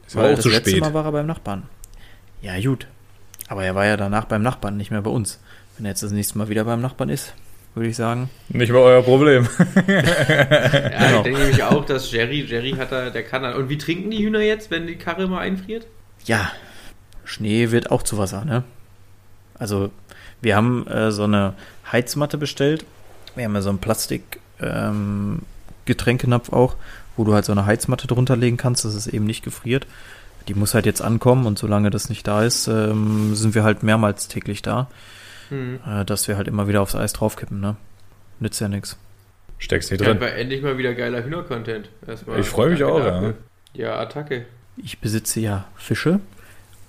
[0.08, 0.80] ist aber Weil auch das zu letzte spät.
[0.80, 1.62] Mal war er beim Nachbarn.
[2.42, 2.88] Ja, gut.
[3.46, 5.38] Aber er war ja danach beim Nachbarn, nicht mehr bei uns.
[5.76, 7.32] Wenn er jetzt das nächste Mal wieder beim Nachbarn ist,
[7.76, 8.28] würde ich sagen.
[8.48, 9.46] Nicht mehr euer Problem.
[9.86, 11.16] Ja, Genau.
[11.18, 13.54] ich denke nämlich auch, dass Jerry, Jerry hat da, der kann da.
[13.54, 15.86] Und wie trinken die Hühner jetzt, wenn die Karre mal einfriert?
[16.24, 16.50] Ja,
[17.24, 18.64] Schnee wird auch zu Wasser, ne?
[19.54, 19.92] Also,
[20.42, 21.54] wir haben äh, so eine
[21.92, 22.84] Heizmatte bestellt.
[23.36, 25.42] Wir haben ja so einen Plastik ähm,
[26.50, 26.74] auch,
[27.16, 29.86] wo du halt so eine Heizmatte drunter legen kannst, dass es eben nicht gefriert.
[30.48, 33.82] Die muss halt jetzt ankommen und solange das nicht da ist, ähm, sind wir halt
[33.82, 34.88] mehrmals täglich da,
[35.48, 35.78] Hm.
[35.86, 37.76] äh, dass wir halt immer wieder aufs Eis draufkippen, ne?
[38.40, 38.96] Nützt ja nichts.
[39.58, 40.20] Steckst nicht Ja, drin.
[40.20, 41.88] war endlich mal wieder geiler Hühner-Content.
[42.38, 43.32] Ich freu mich auch, ja.
[43.74, 44.44] Ja, Attacke.
[44.76, 46.20] Ich besitze ja Fische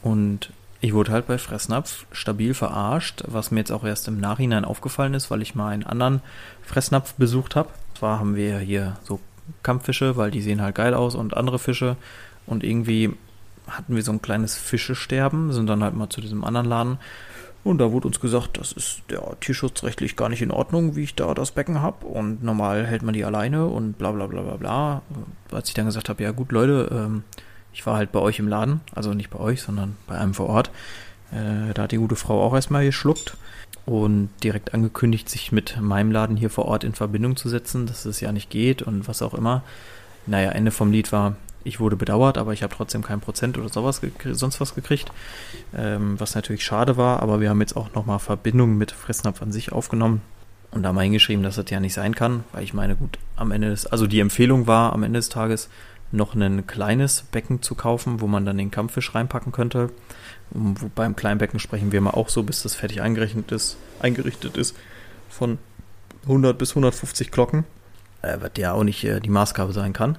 [0.02, 4.66] und ich wurde halt bei Fressnapf stabil verarscht, was mir jetzt auch erst im Nachhinein
[4.66, 6.22] aufgefallen ist, weil ich mal einen anderen
[6.62, 7.70] Fressnapf besucht habe.
[7.98, 9.20] Zwar haben wir hier so
[9.64, 11.96] Kampffische, weil die sehen halt geil aus und andere Fische
[12.46, 13.14] und irgendwie
[13.68, 17.00] hatten wir so ein kleines Fischesterben, sind dann halt mal zu diesem anderen Laden
[17.64, 21.16] und da wurde uns gesagt, das ist ja tierschutzrechtlich gar nicht in Ordnung, wie ich
[21.16, 24.56] da das Becken habe und normal hält man die alleine und bla bla bla bla
[24.56, 25.02] bla.
[25.52, 27.24] Als ich dann gesagt habe, ja gut Leute, ähm,
[27.78, 30.48] ich war halt bei euch im Laden, also nicht bei euch, sondern bei einem vor
[30.48, 30.72] Ort.
[31.32, 33.38] Äh, da hat die gute Frau auch erstmal geschluckt
[33.86, 38.06] und direkt angekündigt, sich mit meinem Laden hier vor Ort in Verbindung zu setzen, dass
[38.06, 39.62] es ja nicht geht und was auch immer.
[40.26, 43.70] Naja, Ende vom Lied war, ich wurde bedauert, aber ich habe trotzdem kein Prozent oder
[43.70, 44.02] sowas
[44.32, 45.12] sonst was gekriegt,
[45.78, 49.52] ähm, was natürlich schade war, aber wir haben jetzt auch nochmal Verbindung mit Fressnapf an
[49.52, 50.24] sich aufgenommen
[50.72, 53.52] und da mal hingeschrieben, dass das ja nicht sein kann, weil ich meine, gut, am
[53.52, 55.70] Ende des, also die Empfehlung war am Ende des Tages,
[56.12, 59.90] noch ein kleines Becken zu kaufen, wo man dann den Kampffisch reinpacken könnte.
[60.52, 64.56] Und beim kleinen Becken sprechen wir mal auch so, bis das fertig eingerichtet ist, eingerichtet
[64.58, 64.76] ist
[65.30, 65.58] von
[66.24, 67.66] 100 bis 150 Glocken,
[68.22, 70.18] äh, was ja auch nicht äh, die Maßgabe sein kann.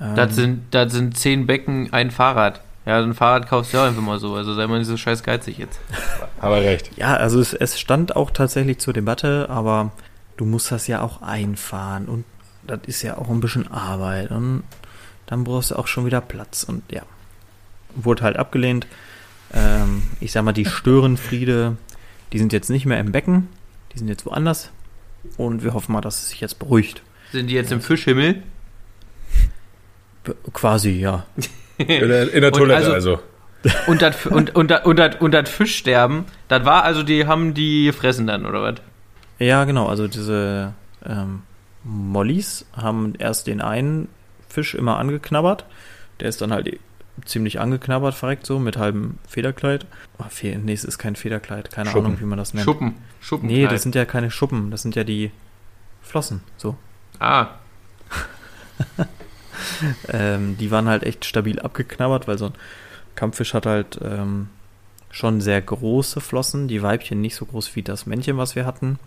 [0.00, 2.62] Ähm, Das sind, das sind zehn Becken, ein Fahrrad.
[2.86, 4.34] Ja, so ein Fahrrad kaufst du ja auch einfach mal so.
[4.34, 5.78] Also sei mal nicht so scheiß geizig jetzt.
[6.40, 6.90] Aber recht.
[6.96, 9.92] Ja, also es, es stand auch tatsächlich zur Debatte, aber
[10.36, 12.24] du musst das ja auch einfahren und
[12.66, 14.64] das ist ja auch ein bisschen Arbeit und
[15.32, 17.00] dann brauchst du auch schon wieder Platz und ja,
[17.94, 18.86] wurde halt abgelehnt.
[19.54, 21.78] Ähm, ich sag mal, die Störenfriede,
[22.34, 23.48] die sind jetzt nicht mehr im Becken,
[23.94, 24.70] die sind jetzt woanders
[25.38, 27.02] und wir hoffen mal, dass es sich jetzt beruhigt.
[27.32, 28.42] Sind die jetzt im Fischhimmel?
[30.52, 31.24] Quasi, ja.
[31.78, 33.20] In der, in der Toilette also- also.
[33.86, 37.54] Und das und, und, dat- und, dat- und das Fischsterben, das war also, die haben
[37.54, 38.74] die gefressen dann, oder was?
[39.38, 39.86] Ja, genau.
[39.86, 40.74] Also diese
[41.06, 41.42] ähm,
[41.84, 44.08] Mollis haben erst den einen
[44.52, 45.64] Fisch immer angeknabbert.
[46.20, 46.78] Der ist dann halt eh
[47.24, 49.86] ziemlich angeknabbert, verreckt so, mit halbem Federkleid.
[50.18, 51.70] Oh, Fe nee, es ist kein Federkleid.
[51.70, 52.06] Keine Schuppen.
[52.06, 52.64] Ahnung, wie man das nennt.
[52.64, 52.94] Schuppen.
[53.20, 53.48] Schuppen.
[53.48, 54.70] Nee, das sind ja keine Schuppen.
[54.70, 55.30] Das sind ja die
[56.00, 56.42] Flossen.
[56.56, 56.76] So.
[57.18, 57.48] Ah,
[60.08, 62.54] Ähm, die waren halt echt stabil abgeknabbert, weil so ein
[63.14, 64.48] Kampffisch hat halt ähm,
[65.10, 66.68] schon sehr große Flossen.
[66.68, 68.98] Die Weibchen nicht so groß wie das Männchen, was wir hatten.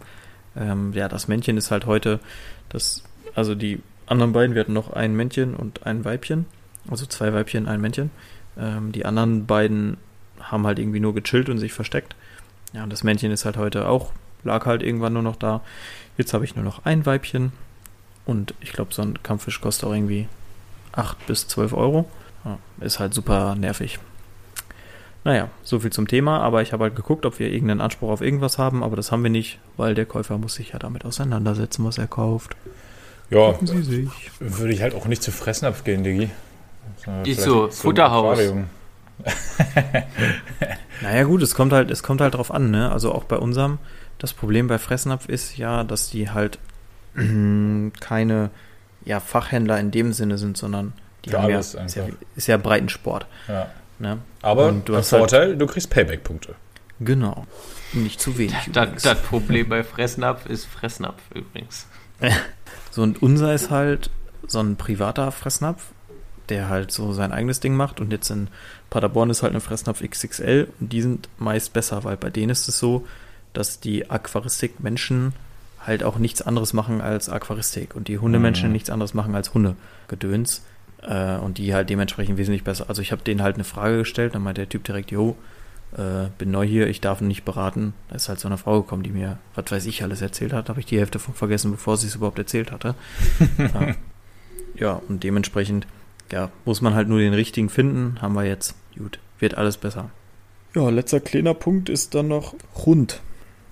[0.56, 2.20] Ähm, ja, das Männchen ist halt heute
[2.70, 6.46] das, also die anderen beiden, wir hatten noch ein Männchen und ein Weibchen.
[6.90, 8.12] Also zwei Weibchen, ein Männchen.
[8.58, 9.98] Ähm, die anderen beiden
[10.40, 12.16] haben halt irgendwie nur gechillt und sich versteckt.
[12.74, 14.12] Ja, und das Männchen ist halt heute auch,
[14.44, 15.62] lag halt irgendwann nur noch da.
[16.18, 17.52] Jetzt habe ich nur noch ein Weibchen.
[18.26, 20.28] Und ich glaube, so ein Kampffisch kostet auch irgendwie
[20.94, 22.10] 8 bis 12 Euro.
[22.44, 24.00] Ja, ist halt super nervig.
[25.24, 28.22] Naja, so viel zum Thema, aber ich habe halt geguckt, ob wir irgendeinen Anspruch auf
[28.22, 31.84] irgendwas haben, aber das haben wir nicht, weil der Käufer muss sich ja damit auseinandersetzen,
[31.84, 32.56] was er kauft.
[33.30, 34.10] Ja, Gucken Sie sich.
[34.40, 36.30] würde ich halt auch nicht zu Fressnapf gehen, Diggi.
[37.26, 38.40] Ist so, Futterhaus.
[41.02, 42.92] Naja gut, es kommt halt, es kommt halt drauf an, ne?
[42.92, 43.80] Also auch bei unserem,
[44.18, 46.58] das Problem bei Fressnapf ist ja, dass die halt
[48.00, 48.50] keine
[49.04, 50.94] ja, Fachhändler in dem Sinne sind, sondern
[51.26, 52.08] die haben ja, ist ja, einfach.
[52.36, 53.26] ist ja Breitensport.
[53.48, 53.68] Ja.
[54.00, 54.20] Ne?
[54.42, 56.56] Aber der hast halt- Vorteil, du kriegst Payback-Punkte.
[57.00, 57.46] Genau.
[57.94, 58.56] Nicht zu wenig.
[58.72, 61.88] das, das Problem bei Fressnapf ist Fressnapf übrigens.
[62.96, 64.10] So, und unser ist halt
[64.48, 65.88] so ein privater Fressnapf,
[66.48, 68.00] der halt so sein eigenes Ding macht.
[68.00, 68.48] Und jetzt in
[68.90, 72.70] Paderborn ist halt eine Fressnapf XXL und die sind meist besser, weil bei denen ist
[72.70, 73.06] es so,
[73.52, 75.34] dass die Aquaristik-Menschen
[75.86, 78.74] halt auch nichts anderes machen als Aquaristik und die Hundemenschen Mhm.
[78.74, 80.64] nichts anderes machen als Hundegedöns.
[81.02, 82.86] Äh, und die halt dementsprechend wesentlich besser.
[82.88, 85.36] Also ich habe denen halt eine Frage gestellt, dann meinte der Typ direkt, jo,
[85.98, 87.94] äh, bin neu hier, ich darf nicht beraten.
[88.10, 90.70] Da ist halt so eine Frau gekommen, die mir, was weiß ich, alles erzählt hat.
[90.70, 92.96] Habe ich die Hälfte von vergessen, bevor sie es überhaupt erzählt hatte.
[93.58, 93.96] ja.
[94.76, 95.88] ja, und dementsprechend,
[96.32, 98.22] ja, muss man halt nur den richtigen finden.
[98.22, 98.76] Haben wir jetzt.
[98.98, 100.10] Gut, wird alles besser.
[100.74, 103.22] Ja, letzter kleiner Punkt ist dann noch Hund.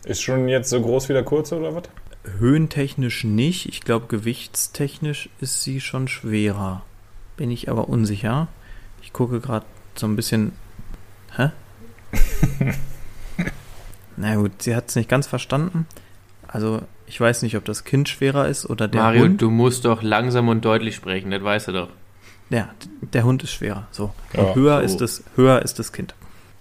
[0.05, 1.83] Ist schon jetzt so groß wie der kurze oder was?
[2.39, 3.67] Höhentechnisch nicht.
[3.67, 6.83] Ich glaube, gewichtstechnisch ist sie schon schwerer.
[7.35, 8.47] Bin ich aber unsicher.
[9.01, 9.65] Ich gucke gerade
[9.95, 10.53] so ein bisschen.
[11.35, 11.51] Hä?
[14.17, 15.87] Na gut, sie hat es nicht ganz verstanden.
[16.47, 19.41] Also, ich weiß nicht, ob das Kind schwerer ist oder der Mario, Hund.
[19.41, 21.89] du musst doch langsam und deutlich sprechen, das weißt du doch.
[22.49, 22.69] Ja,
[23.01, 23.87] der Hund ist schwerer.
[23.91, 24.13] So.
[24.33, 24.85] Ja, höher so.
[24.85, 26.13] ist das, höher ist das Kind.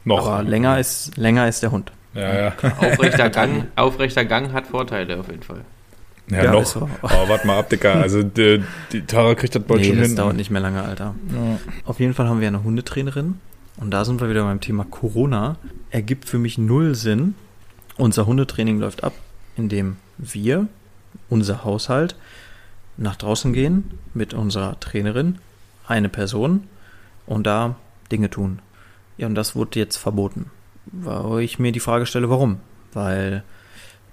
[0.05, 0.27] Noch.
[0.27, 1.93] Aber länger ist, länger ist der Hund.
[2.15, 2.53] Ja, ja.
[2.79, 5.61] Aufrechter Gang, aufrechter Gang hat Vorteile auf jeden Fall.
[6.31, 6.77] Ja, Ja, noch.
[7.03, 7.95] Aber warte mal ab, Dicker.
[7.97, 8.63] Also die,
[8.93, 10.17] die Tara kriegt das bald Nee, schon das hin.
[10.17, 11.15] dauert nicht mehr lange, Alter.
[11.35, 11.59] Ja.
[11.85, 13.39] Auf jeden Fall haben wir eine Hundetrainerin.
[13.77, 15.57] Und da sind wir wieder beim Thema Corona.
[15.91, 17.35] Ergibt für mich null Sinn.
[17.97, 19.13] Unser Hundetraining läuft ab,
[19.57, 20.69] indem wir
[21.29, 22.17] unser Haushalt,
[22.97, 25.39] nach draußen gehen mit unserer Trainerin,
[25.87, 26.69] eine Person
[27.27, 27.77] und da
[28.11, 28.61] Dinge tun.
[29.17, 30.51] Ja, und das wurde jetzt verboten.
[30.87, 32.59] Wo ich mir die Frage stelle, warum?
[32.93, 33.45] Weil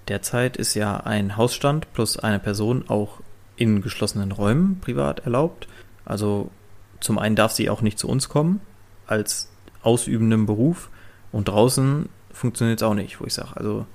[0.08, 3.20] derzeit ist ja ein Hausstand plus eine Person auch
[3.56, 5.68] in geschlossenen Räumen privat erlaubt.
[6.04, 6.50] Also
[7.00, 8.60] zum einen darf sie auch nicht zu uns kommen
[9.10, 9.48] als
[9.82, 10.88] ausübendem Beruf
[11.32, 13.86] und draußen funktioniert es auch nicht, wo ich sage, also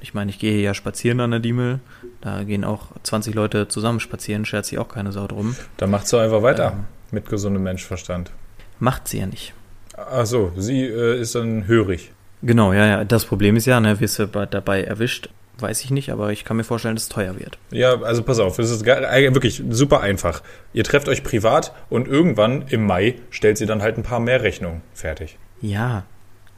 [0.00, 1.80] ich meine, ich gehe ja spazieren an der Diemel,
[2.20, 5.56] da gehen auch 20 Leute zusammen spazieren, schert sich auch keine Sau drum.
[5.76, 8.30] Dann macht sie einfach weiter ähm, mit gesundem Menschverstand.
[8.78, 9.52] Macht sie ja nicht.
[9.96, 12.12] Ach so, sie äh, ist dann hörig.
[12.42, 13.04] Genau, ja, ja.
[13.04, 16.56] Das Problem ist ja, ne, wirst du dabei erwischt, weiß ich nicht, aber ich kann
[16.56, 17.58] mir vorstellen, dass es teuer wird.
[17.70, 20.42] Ja, also pass auf, es ist wirklich super einfach.
[20.72, 24.42] Ihr trefft euch privat und irgendwann im Mai stellt sie dann halt ein paar mehr
[24.42, 25.38] Rechnungen fertig.
[25.60, 26.04] Ja,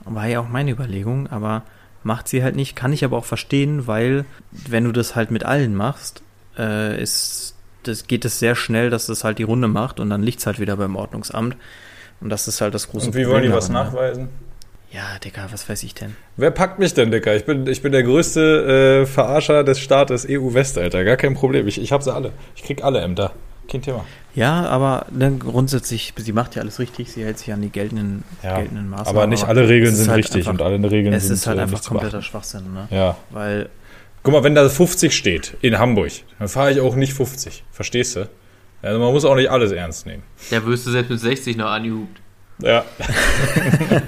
[0.04, 1.62] war ja auch meine Überlegung, aber
[2.02, 2.76] macht sie halt nicht.
[2.76, 6.22] Kann ich aber auch verstehen, weil wenn du das halt mit allen machst,
[6.58, 10.22] äh, ist, das geht es sehr schnell, dass das halt die Runde macht und dann
[10.22, 11.56] liegt es halt wieder beim Ordnungsamt.
[12.20, 13.24] Und das ist halt das große Problem.
[13.24, 14.28] Und wie wollen die was nachweisen?
[14.92, 16.16] Ja, Dicker, was weiß ich denn?
[16.36, 17.34] Wer packt mich denn, Dicker?
[17.34, 21.04] Ich bin, ich bin der größte äh, Verarscher des Staates EU-West, Alter.
[21.04, 21.66] Gar kein Problem.
[21.66, 22.32] Ich, ich hab sie alle.
[22.54, 23.32] Ich krieg alle Ämter.
[23.70, 24.04] Kein Thema.
[24.34, 28.24] Ja, aber ne, grundsätzlich, sie macht ja alles richtig, sie hält sich an die geltenden,
[28.42, 29.16] ja, geltenden Maßnahmen.
[29.16, 31.46] Aber nicht alle Regeln sind halt richtig einfach, und alle Regeln es sind Es ist
[31.46, 32.88] halt äh, einfach kompletter Schwachsinn, ne?
[32.90, 33.16] Ja.
[33.30, 33.70] Weil.
[34.22, 37.64] Guck mal, wenn da 50 steht in Hamburg, dann fahre ich auch nicht 50.
[37.70, 38.28] Verstehst du?
[38.82, 40.22] Also man muss auch nicht alles ernst nehmen.
[40.50, 42.20] Da wirst du selbst mit 60 noch angehupt.
[42.58, 42.84] Ja.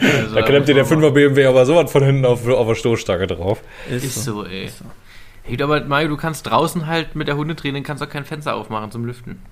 [0.00, 3.26] also da klemmt dir der 5er BMW aber sowas von hinten auf, auf der Stoßstange
[3.26, 3.62] drauf.
[3.90, 4.66] Ist, ist so, ey.
[4.66, 4.84] Ist so.
[5.42, 8.90] Hey, aber Mario, du kannst draußen halt mit der Hundetraining kannst auch kein Fenster aufmachen
[8.90, 9.42] zum Lüften.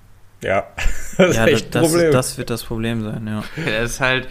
[0.41, 0.65] Ja,
[1.17, 2.11] das ist ja, echt das, Problem.
[2.11, 3.43] Das wird das Problem sein, ja.
[3.65, 4.27] Das ist halt,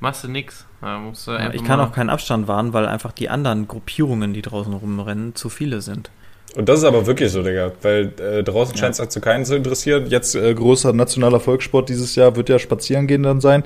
[0.00, 0.66] machst du nix.
[0.82, 5.34] Ja, ich kann auch keinen Abstand wahren, weil einfach die anderen Gruppierungen, die draußen rumrennen,
[5.34, 6.10] zu viele sind.
[6.56, 8.80] Und das ist aber wirklich so, Digga, weil äh, draußen ja.
[8.80, 10.06] scheint es halt zu keinen zu interessieren.
[10.06, 13.64] Jetzt äh, großer nationaler Volkssport dieses Jahr wird ja spazieren gehen dann sein.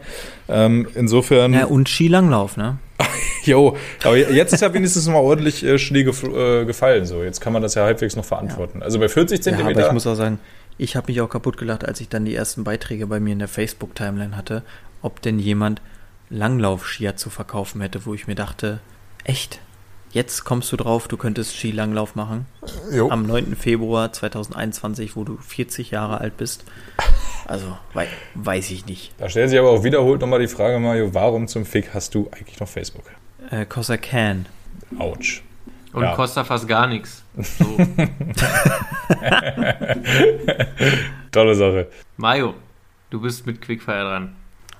[0.48, 1.52] Ähm, insofern.
[1.52, 2.78] Ja, und Skilanglauf, ne?
[3.44, 7.04] jo, aber jetzt ist ja wenigstens mal ordentlich äh, Schnee gef äh, gefallen.
[7.04, 8.78] So, jetzt kann man das ja halbwegs noch verantworten.
[8.78, 8.84] Ja.
[8.84, 9.70] Also bei 40 Zentimeter.
[9.70, 10.40] Ja, aber ich muss auch sagen,
[10.78, 13.38] ich habe mich auch kaputt gelacht, als ich dann die ersten Beiträge bei mir in
[13.38, 14.62] der Facebook-Timeline hatte,
[15.02, 15.82] ob denn jemand
[16.30, 18.80] Langlauf-Skier zu verkaufen hätte, wo ich mir dachte,
[19.24, 19.60] echt?
[20.10, 22.46] Jetzt kommst du drauf, du könntest Skilanglauf machen.
[22.90, 23.10] Jo.
[23.10, 23.54] Am 9.
[23.56, 26.64] Februar 2021, wo du 40 Jahre alt bist.
[27.46, 29.12] Also, wei weiß ich nicht.
[29.18, 32.28] Da stellt sich aber auch wiederholt nochmal die Frage, Mario, warum zum Fick hast du
[32.32, 33.04] eigentlich noch Facebook?
[33.50, 34.46] Äh, cause I can.
[34.98, 35.42] Autsch.
[35.92, 36.14] Und ja.
[36.14, 37.22] kostet fast gar nichts.
[37.36, 37.64] So.
[41.32, 41.88] Tolle Sache.
[42.16, 42.54] Mario,
[43.10, 44.36] du bist mit Quickfire dran.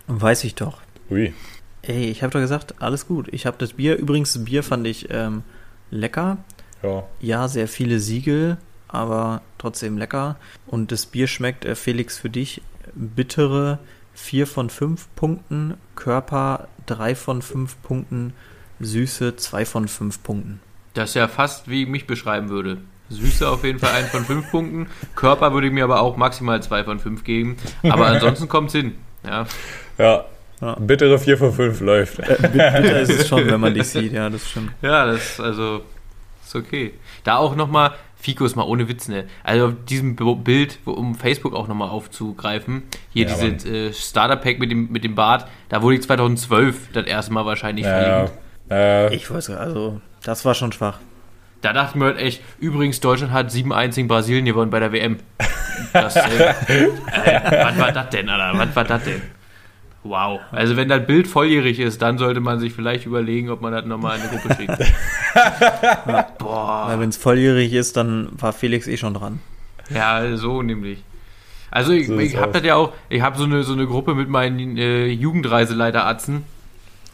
[0.07, 0.81] Weiß ich doch.
[1.11, 1.35] Ui.
[1.83, 3.29] Ey, ich habe doch gesagt, alles gut.
[3.33, 5.43] Ich habe das Bier, übrigens, das Bier fand ich ähm,
[5.91, 6.39] lecker.
[6.83, 7.05] Ja.
[7.21, 8.57] Ja, sehr viele Siegel,
[8.89, 10.37] aber trotzdem lecker.
[10.67, 12.63] Und das Bier schmeckt, äh, Felix, für dich
[12.95, 13.79] bittere
[14.15, 18.35] 4 von 5 Punkten, Körper 3 von 5 Punkten,
[18.81, 20.61] Süße 2 von 5 Punkten.
[20.95, 22.79] Das ist ja fast wie ich mich beschreiben würde.
[23.11, 24.87] Süße auf jeden Fall 1 von 5 Punkten.
[25.15, 27.57] Körper würde ich mir aber auch maximal 2 von 5 geben.
[27.85, 28.95] Aber ansonsten kommt es hin.
[29.25, 29.47] Ja.
[29.99, 30.25] Ja,
[30.61, 30.75] ja.
[30.75, 32.19] Bittere 4 von 5 läuft.
[32.19, 34.73] Äh, bitter ist es schon, wenn man dich sieht, ja, das stimmt.
[34.83, 35.83] Ja, das also
[36.45, 36.95] ist okay.
[37.25, 39.25] Da auch nochmal, Fico ist mal ohne Witz, ne?
[39.45, 44.71] Also auf diesem Bild, um Facebook auch nochmal aufzugreifen, hier ja, dieses äh, Starter-Pack mit
[44.71, 48.33] dem, mit dem Bart, da wurde ich 2012 das erste Mal wahrscheinlich ja, verlinkt.
[48.71, 50.99] Äh, ich weiß also, das war schon schwach.
[51.61, 55.19] Da dachten wir halt echt, übrigens, Deutschland hat 7-1 gegen Brasilien gewonnen bei der WM.
[55.93, 56.21] Das, äh,
[56.67, 58.59] äh, was war das denn, Alter?
[58.59, 59.23] Was war das denn?
[60.09, 60.41] Wow.
[60.53, 63.85] Also wenn das Bild volljährig ist, dann sollte man sich vielleicht überlegen, ob man das
[63.85, 64.79] nochmal in eine Gruppe schickt.
[66.39, 66.87] Boah.
[66.89, 69.41] Weil wenn es volljährig ist, dann war Felix eh schon dran.
[69.91, 71.05] Ja, so nämlich.
[71.71, 74.15] Also ich, so ich habe das ja auch, ich habe so eine, so eine Gruppe
[74.15, 76.45] mit meinen äh, Jugendreiseleiteratzen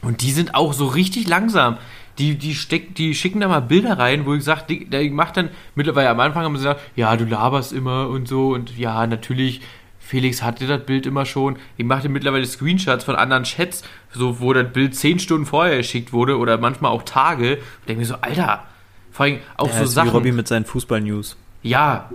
[0.03, 1.79] und die sind auch so richtig langsam.
[2.19, 5.49] Die, die, steck, die schicken da mal Bilder rein, wo ich sage, der macht dann
[5.75, 9.63] mittlerweile am Anfang haben sie gesagt, ja, du laberst immer und so und ja, natürlich
[10.05, 11.57] Felix hatte das Bild immer schon.
[11.79, 13.83] Ich machte mittlerweile Screenshots von anderen Chats,
[14.13, 17.57] so wo das Bild zehn Stunden vorher geschickt wurde oder manchmal auch Tage.
[17.57, 18.65] Und denke mir so, Alter,
[19.11, 20.11] vor allem auch ja, so Sachen.
[20.11, 21.39] Wie Robby mit seinen Fußball-News.
[21.63, 22.11] Ja,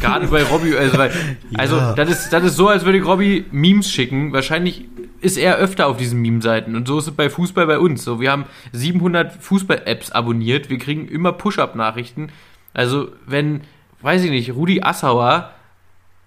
[0.00, 1.10] gerade bei Robby, also, weil,
[1.50, 1.58] ja.
[1.58, 4.32] also das, ist, das ist so, als würde ich Robby Memes schicken.
[4.32, 4.86] Wahrscheinlich
[5.20, 6.74] ist er öfter auf diesen Meme-Seiten.
[6.74, 8.04] Und so ist es bei Fußball bei uns.
[8.04, 10.70] So, wir haben 700 Fußball-Apps abonniert.
[10.70, 12.30] Wir kriegen immer Push-Up-Nachrichten.
[12.72, 13.60] Also, wenn,
[14.00, 15.50] weiß ich nicht, Rudi Assauer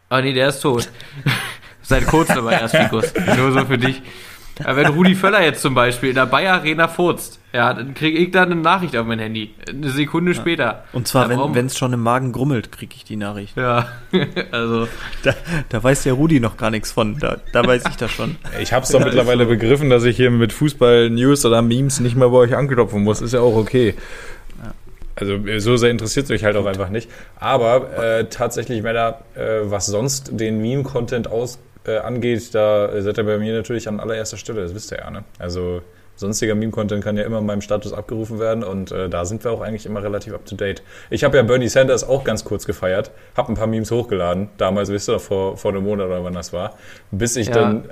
[0.09, 0.89] Ah, nee, der ist tot.
[1.81, 3.13] Seit kurzem aber erst, Fikus.
[3.37, 4.01] Nur so für dich.
[4.59, 8.17] Ja, wenn Rudi Völler jetzt zum Beispiel in der Bayer Arena furzt, ja, dann kriege
[8.17, 9.53] ich da eine Nachricht auf mein Handy.
[9.69, 10.83] Eine Sekunde später.
[10.93, 13.55] Und zwar, Da wenn es schon im Magen grummelt, kriege ich die Nachricht.
[13.55, 13.87] Ja,
[14.51, 14.87] also.
[15.23, 15.33] Da,
[15.69, 17.19] da weiß der Rudi noch gar nichts von.
[17.19, 18.35] Da, da weiß ich das schon.
[18.59, 22.29] Ich habe es doch mittlerweile begriffen, dass ich hier mit Fußball-News oder Memes nicht mehr
[22.29, 23.21] bei euch anklopfen muss.
[23.21, 23.95] Ist ja auch okay.
[25.19, 27.09] Also so sehr interessiert es euch halt auch einfach nicht.
[27.39, 33.23] Aber äh, tatsächlich, Männer, äh, was sonst den Meme-Content aus äh, angeht, da seid ihr
[33.23, 34.61] bei mir natürlich an allererster Stelle.
[34.61, 35.23] Das wisst ihr ja, ne?
[35.39, 35.81] Also
[36.15, 39.51] sonstiger Meme-Content kann ja immer in meinem Status abgerufen werden und äh, da sind wir
[39.51, 40.81] auch eigentlich immer relativ up-to-date.
[41.11, 44.89] Ich habe ja Bernie Sanders auch ganz kurz gefeiert, habe ein paar Memes hochgeladen, damals,
[44.89, 46.75] wisst ihr vor, vor einem Monat oder wann das war,
[47.11, 47.53] bis ich Ja.
[47.53, 47.89] dann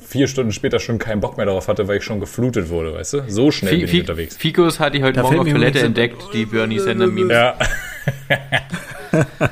[0.00, 3.12] vier Stunden später schon keinen Bock mehr darauf hatte, weil ich schon geflutet wurde, weißt
[3.14, 3.24] du?
[3.28, 4.36] So schnell bin ich unterwegs.
[4.36, 7.32] Fikus hatte ich heute Da Morgen auf Toilette entdeckt, die Bernie Sanders Memes.
[7.32, 7.56] Ja,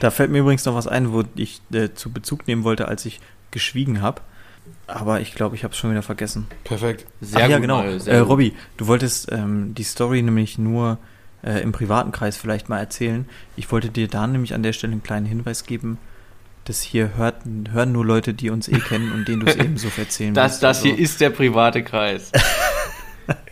[0.00, 3.04] Da fällt mir übrigens noch was ein, wo ich äh, zu Bezug nehmen wollte, als
[3.04, 4.22] ich geschwiegen habe.
[4.86, 6.46] Aber ich glaube, ich habe es schon wieder vergessen.
[6.64, 7.06] perfekt.
[7.20, 7.76] Sehr Ach, ja, gut, genau.
[7.78, 8.18] Mario, sehr Äh.
[8.18, 10.98] Robby, du wolltest ähm, die Story nämlich nur
[11.44, 13.28] äh, im privaten Kreis vielleicht mal erzählen.
[13.56, 15.98] Ich wollte dir da nämlich an der Stelle einen kleinen Hinweis geben.
[16.70, 17.34] Das hier hört,
[17.72, 20.62] hören nur Leute, die uns eh kennen und denen du es ebenso erzählen Das, willst.
[20.62, 22.30] das Also, hier ist der private Kreis.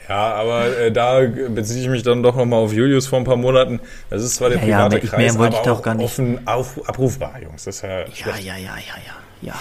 [0.08, 3.36] Ja, aber äh, da beziehe ich mich dann doch nochmal auf Julius vor ein paar
[3.36, 3.78] Monaten.
[4.08, 5.78] Das ist zwar der Ja, ja, private mehr- ich- Kreis, mehr wollte aber ich doch
[5.80, 6.04] auch gar nicht.
[6.06, 7.64] offen auf, abrufbar, Jungs.
[7.64, 8.06] Das ist ja, Ja,
[8.38, 9.54] ja, ja, ja, ja, ja.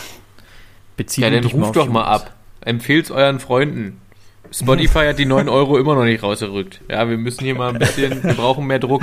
[0.96, 2.34] Bezieh Ja, dann ruft doch mal ab.
[2.62, 4.00] Empfehlt's euren Freunden.
[4.52, 6.80] Spotify hat die 9 Euro immer noch nicht rausgerückt.
[6.90, 9.02] Ja, wir müssen hier mal ein bisschen, wir brauchen mehr Druck.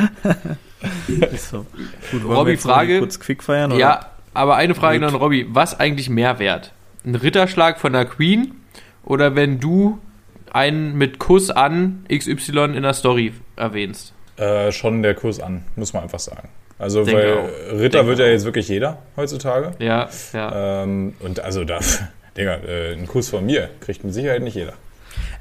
[1.31, 1.67] Ist so.
[2.11, 3.73] Gut, Robby, wir jetzt noch Frage- kurz quick feiern?
[3.73, 3.81] Oder?
[3.81, 5.47] Ja, aber eine Frage noch an Robby.
[5.49, 6.73] Was eigentlich mehr wert?
[7.05, 8.55] Ein Ritterschlag von der Queen
[9.05, 9.99] oder wenn du
[10.53, 14.13] einen mit Kuss an XY in der Story erwähnst?
[14.37, 16.49] Äh, schon der Kurs an, muss man einfach sagen.
[16.79, 17.81] Also, Denke weil auch.
[17.81, 19.73] Ritter Denke wird ja jetzt wirklich jeder heutzutage.
[19.79, 20.83] Ja, ja.
[20.83, 21.79] Ähm, und also da,
[22.37, 24.75] Digga, äh, einen Kuss von mir kriegt mit Sicherheit nicht jeder.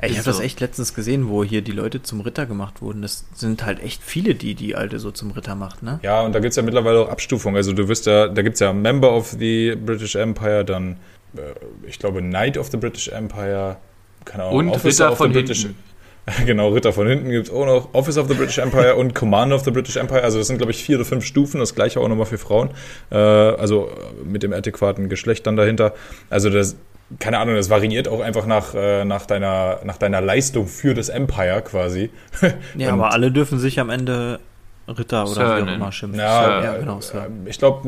[0.04, 0.44] Ey, ich habe das so.
[0.44, 3.02] echt letztens gesehen, wo hier die Leute zum Ritter gemacht wurden.
[3.02, 6.00] Das sind halt echt viele, die die Alte so zum Ritter macht, ne?
[6.04, 7.56] Ja, und da gibt's ja mittlerweile auch Abstufungen.
[7.56, 10.98] Also du wirst ja, da gibt's ja Member of the British Empire, dann,
[11.38, 11.42] äh,
[11.88, 13.78] ich glaube, Knight of the British Empire,
[14.26, 15.94] keine Ahnung, Und Officer Ritter of the von British hinten.
[16.46, 17.94] Genau, Ritter von hinten gibt's auch noch.
[17.94, 20.24] Officer of the British Empire und Commander of the British Empire.
[20.24, 21.60] Also das sind, glaube ich, vier oder fünf Stufen.
[21.60, 22.70] Das gleiche auch nochmal für Frauen.
[23.12, 23.92] Äh, also
[24.24, 25.94] mit dem adäquaten Geschlecht dann dahinter.
[26.30, 26.78] Also das,
[27.20, 31.10] keine Ahnung, das variiert auch einfach nach, äh, nach, deiner, nach deiner Leistung für das
[31.10, 32.10] Empire quasi.
[32.76, 34.40] Ja, aber alle dürfen sich am Ende
[34.88, 35.76] Ritter oder Sir wie auch nennen.
[35.76, 36.20] immer schimpfen.
[36.20, 37.28] Ja, ja äh, genau, Sir.
[37.46, 37.88] äh, Ich glaube,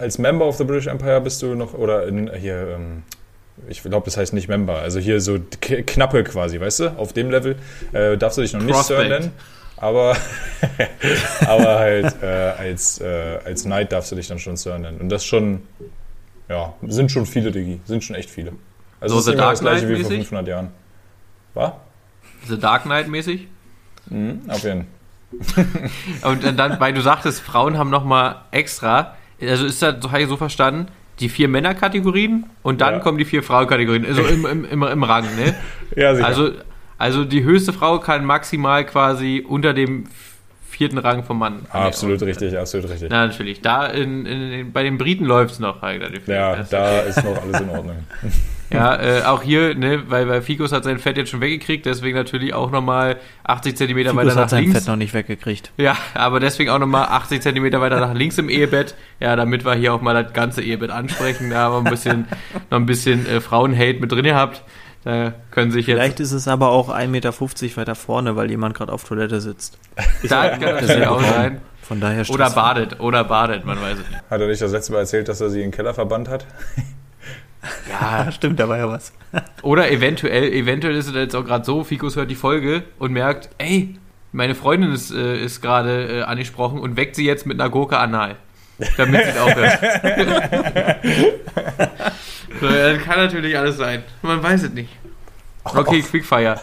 [0.00, 3.02] als Member of the British Empire bist du noch, oder in, hier, ähm,
[3.68, 7.30] ich glaube, das heißt nicht Member, also hier so knappe quasi, weißt du, auf dem
[7.30, 7.56] Level
[7.92, 9.20] äh, darfst du dich noch nicht Sir Prospect.
[9.20, 9.32] nennen,
[9.76, 10.16] aber,
[11.46, 14.98] aber halt äh, als, äh, als Knight darfst du dich dann schon Sir nennen.
[15.00, 15.62] Und das schon,
[16.48, 18.52] ja, sind schon viele, Digi, sind schon echt viele.
[19.00, 20.28] Also So The Dark das gleiche wie vor Knight-mäßig?
[20.28, 20.68] 500 Jahren.
[21.54, 21.72] Was?
[22.48, 23.48] The Dark Knight mäßig.
[24.10, 24.86] Mhm, auf jeden
[26.22, 30.28] Und dann- weil du sagtest, Frauen haben nochmal extra, also ist das, so habe ich
[30.28, 30.88] so verstanden,
[31.20, 33.00] die vier Männerkategorien und dann Ja.
[33.00, 35.54] kommen die vier Frauenkategorien, also im, im, im, im Rang, ne?
[35.96, 36.26] Ja, sicher.
[36.26, 36.50] Also,
[36.98, 40.04] also die höchste Frau kann maximal quasi unter dem
[40.72, 41.60] vierten Rang vom Mann.
[41.70, 43.10] Ah, absolut richtig, absolut richtig.
[43.10, 43.60] Na, natürlich.
[43.60, 45.82] Da in, in, in, bei den Briten läuft es noch.
[45.82, 46.02] halt.
[46.26, 47.96] Ja, Das- da ist noch alles in Ordnung.
[48.72, 52.16] Ja, äh, auch hier, ne, weil, weil Fikus hat sein Fett jetzt schon weggekriegt, deswegen
[52.16, 54.78] natürlich auch nochmal 80 Zentimeter weiter nach hat sein links.
[54.78, 55.72] Fett noch nicht weggekriegt.
[55.76, 58.94] Ja, aber deswegen auch nochmal 80 Zentimeter weiter nach links im Ehebett.
[59.20, 61.50] Ja, damit wir hier auch mal das ganze Ehebett ansprechen.
[61.50, 62.24] Da haben wir ein bisschen,
[62.70, 64.62] noch ein bisschen äh, Frauenhate mit drin gehabt.
[65.04, 65.96] Da können sich jetzt.
[65.96, 67.32] Vielleicht ist es aber auch 1,50 Meter
[67.76, 69.78] weiter vorne, weil jemand gerade auf Toilette sitzt.
[70.28, 71.60] da kann natürlich auch sein.
[71.82, 74.22] Von daher Oder badet, oder badet, man weiß es nicht.
[74.30, 76.46] Hat er nicht das letzte Mal erzählt, dass er sie in den Keller verbannt hat?
[77.88, 79.12] Ja, stimmt, da war ja was.
[79.62, 83.50] Oder eventuell, eventuell ist es jetzt auch gerade so, Fikus hört die Folge und merkt,
[83.58, 83.94] ey,
[84.32, 87.98] meine Freundin ist, äh, ist gerade äh, angesprochen und weckt sie jetzt mit einer Gurke
[87.98, 88.36] anal.
[88.96, 89.78] Damit sie es aufhört.
[92.70, 94.02] Ja, das kann natürlich alles sein.
[94.22, 94.90] Man weiß es nicht.
[95.64, 96.60] Okay, Quickfire.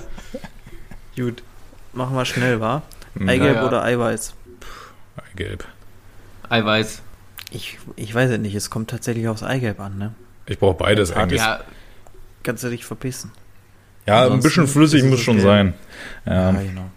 [1.15, 1.43] Gut.
[1.93, 2.81] Machen wir schnell, wa?
[3.17, 3.67] Hm, Eigelb Ja, ja.
[3.67, 4.33] oder Eiweiß?
[5.35, 5.65] Gelb.
[6.49, 7.01] Eiweiß.
[7.51, 10.13] Ich, ich weiß es nicht, es kommt tatsächlich aufs Eigelb an, ne?
[10.45, 11.39] Ich brauche beides eigentlich.
[11.41, 11.63] Ja, Ja,
[12.43, 13.31] Kannst du dich verpissen.
[14.05, 15.43] ein ansonsten bisschen flüssig muss schon okay.
[15.45, 15.73] sein.
[16.25, 16.51] Ja.
[16.51, 16.89] Ja, genau.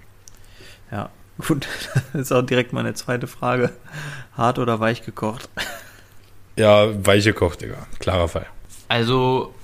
[0.90, 1.10] Ja,
[1.46, 1.66] gut.
[2.12, 3.70] Das ist auch direkt meine zweite Frage.
[4.36, 5.48] Hart oder weich gekocht?
[6.56, 7.86] ja, weiche Koch, Digga.
[7.98, 8.46] Klarer Fall.
[8.92, 9.54] Also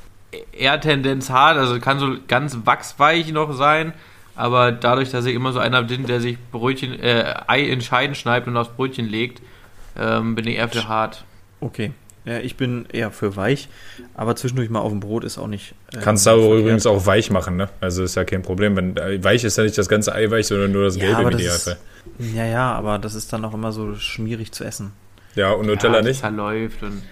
[0.52, 3.92] eher Tendenz hart, also kann so ganz wachsweich noch sein,
[4.34, 8.14] aber dadurch, dass ich immer so einer bin, der sich Brötchen, äh, Ei in Scheiben
[8.14, 9.42] schneidet und aufs Brötchen legt,
[9.98, 11.24] ähm, bin ich eher für hart.
[11.60, 11.92] Okay.
[12.24, 13.68] Ja, ich bin eher für weich,
[14.14, 15.74] aber zwischendurch mal auf dem Brot ist auch nicht.
[15.92, 17.68] äh, Kannst du aber übrigens auch weich machen, ne?
[17.80, 18.76] Also ist ja kein Problem.
[18.76, 21.16] Wenn, äh, weich ist ja nicht das ganze Ei weich, sondern nur das Ja, Gelbe
[21.18, 21.76] aber im das Idealfall.
[22.18, 24.92] ist, ja, ja, aber das ist dann auch immer so schmierig zu essen.
[25.34, 26.20] Ja, und Nutella ja, nicht?
[26.20, 27.02] Zerläuft und.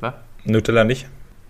[0.00, 0.14] Was?
[0.44, 1.06] Nutella nicht?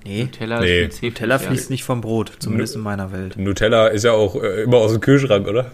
[0.06, 0.84] Nee, Nutella Nee.
[0.84, 1.38] ist ja.
[1.38, 3.36] fließt nicht vom Brot, zumindest in meiner Welt.
[3.36, 5.72] Nutella ist ja auch äh, immer aus dem Kühlschrank, oder?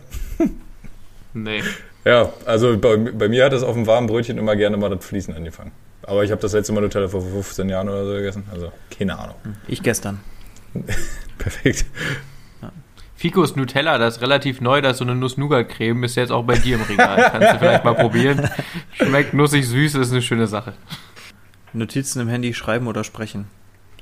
[1.34, 1.62] Nee.
[2.04, 5.04] Ja, also bei, bei mir hat das auf dem warmen Brötchen immer gerne mal das
[5.04, 5.72] Fließen angefangen.
[6.02, 8.44] Aber ich habe das letzte Mal Nutella vor 15 Jahren oder so gegessen.
[8.52, 9.36] Also keine Ahnung.
[9.68, 10.20] Ich gestern.
[11.38, 11.86] Perfekt.
[13.16, 16.56] Ficos Nutella, das ist relativ neu, das ist so eine Nuss-Nougat-Creme, ist jetzt auch bei
[16.56, 17.30] dir im Regal.
[17.30, 18.50] Kannst du vielleicht mal probieren.
[18.94, 20.72] Schmeckt nussig süß, ist eine schöne Sache.
[21.72, 23.46] Notizen im Handy schreiben oder sprechen.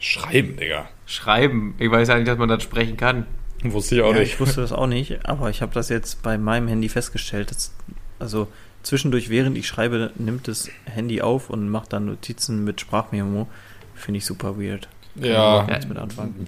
[0.00, 0.88] Schreiben, Digga.
[1.06, 1.74] Schreiben.
[1.78, 3.26] Ich weiß ja nicht, dass man das sprechen kann.
[3.62, 4.32] Wusste ich auch ja, nicht.
[4.32, 7.50] ich wusste das auch nicht, aber ich habe das jetzt bei meinem Handy festgestellt.
[7.50, 7.74] Dass,
[8.18, 8.48] also
[8.82, 13.46] zwischendurch, während ich schreibe, nimmt das Handy auf und macht dann Notizen mit Sprachmemo.
[13.94, 14.88] Finde ich super weird.
[15.20, 15.66] Kann Ja,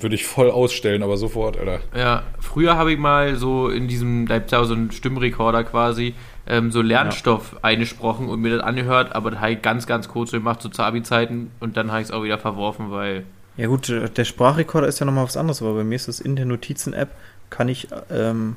[0.01, 1.81] würde ich voll ausstellen, aber sofort, Alter.
[1.97, 5.65] Ja, früher habe ich mal so in diesem, da gibt es ja so einen Stimmrekorder
[5.65, 6.15] quasi,
[6.47, 10.31] ähm, so Lernstoff eingesprochen und mir das angehört, aber das habe ich ganz, ganz kurz
[10.31, 13.25] gemacht, so zu Abi-Zeiten und dann habe ich es auch wieder verworfen, weil
[13.57, 16.37] Ja gut, der Sprachrekorder ist ja nochmal was anderes, aber bei mir ist das in
[16.37, 17.11] der Notizen-App,
[17.51, 18.57] kann ich, ähm,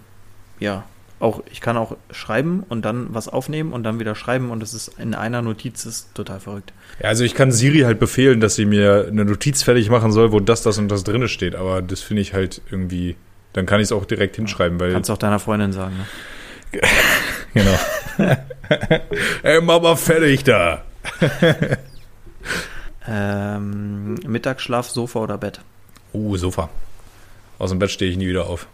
[0.60, 0.86] ja,
[1.20, 4.74] auch, ich kann auch schreiben und dann was aufnehmen und dann wieder schreiben und das
[4.74, 6.74] ist in einer Notiz ist total verrückt.
[7.02, 10.32] Ja, also ich kann Siri halt befehlen, dass sie mir eine Notiz fertig machen soll,
[10.32, 11.56] wo das, das und das drinne steht.
[11.56, 13.16] Aber das finde ich halt irgendwie,
[13.54, 14.91] dann kann ich es auch direkt hinschreiben, weil.
[14.91, 16.82] Kannst auch deiner Freundin sagen, ne?
[17.54, 17.80] Genau.
[19.43, 20.84] Ey, Mama, fertig da.
[23.08, 25.62] Ähm, Mittagsschlaf, Sofa oder Bett?
[26.14, 26.70] Uh, Sofa.
[27.60, 28.68] Aus dem Bett stehe ich nie wieder auf.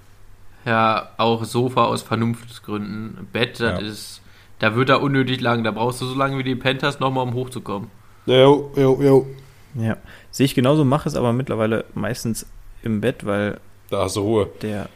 [0.66, 3.28] ja, auch Sofa aus Vernunftsgründen.
[3.34, 3.88] Bett, das Ja.
[3.88, 4.22] ist,
[4.60, 7.34] da wird er unnötig lang, da brauchst du so lange wie die Pentas nochmal, um
[7.34, 7.90] hochzukommen.
[8.28, 9.28] Jo, jo, jo.
[9.76, 9.98] Ja.
[10.30, 12.46] Sehe ich genauso, mache es aber mittlerweile meistens
[12.84, 13.60] im Bett, weil
[13.90, 14.50] Da hast du Ruhe.
[14.62, 14.88] der,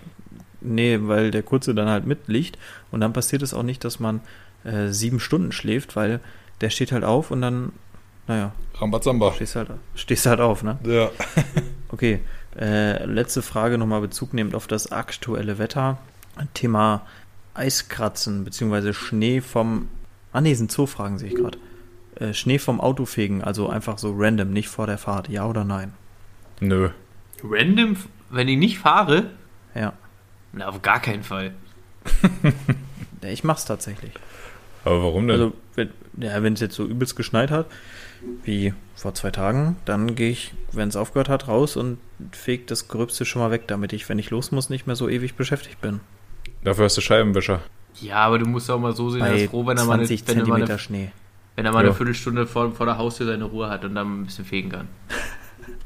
[0.61, 2.57] nee, weil der Kurze dann halt mitliegt
[2.91, 4.21] und dann passiert es auch nicht, dass man
[4.63, 6.19] äh, sieben Stunden schläft, weil
[6.61, 7.71] der steht halt auf und dann,
[8.27, 9.33] naja, Rambazamba.
[9.33, 10.77] stehst halt, stehst halt auf, ne?
[10.83, 11.09] Ja.
[11.89, 12.19] Okay,
[12.59, 15.97] äh, letzte Frage nochmal Bezug nehmend auf das aktuelle Wetter.
[16.53, 17.05] Thema
[17.53, 19.87] Eiskratzen beziehungsweise Schnee vom,
[20.33, 21.57] ah ne, sind Zoofragen, sehe ich gerade.
[22.15, 25.93] Äh, Schnee vom Autofegen, also einfach so random, nicht vor der Fahrt, ja oder nein?
[26.59, 26.89] Nö.
[27.43, 27.95] Random,
[28.29, 29.29] wenn ich nicht fahre?
[29.73, 29.93] Ja.
[30.51, 31.53] Na, auf gar keinen Fall.
[33.27, 34.11] Ich mach's tatsächlich.
[34.83, 35.39] Aber warum denn?
[35.39, 37.65] Also, wenn ja, wenn es jetzt so übelst geschneit hat,
[38.43, 41.97] wie vor zwei Tagen, dann gehe ich, wenn es aufgehört hat, raus und
[42.31, 45.09] feg das Gröbste schon mal weg, damit ich, wenn ich los muss, nicht mehr so
[45.09, 45.99] ewig beschäftigt bin.
[46.63, 47.61] Dafür hast du Scheibenwischer.
[48.01, 49.93] Ja, aber du musst auch mal so sehen, er Bei ist froh, wenn er mal
[49.95, 51.11] eine, 20 wenn er mal Zentimeter eine, Schnee.
[51.55, 51.93] wenn er mal eine Ja.
[51.93, 54.87] Viertelstunde vor, vor der Haustür seine Ruhe hat und dann ein bisschen fegen kann.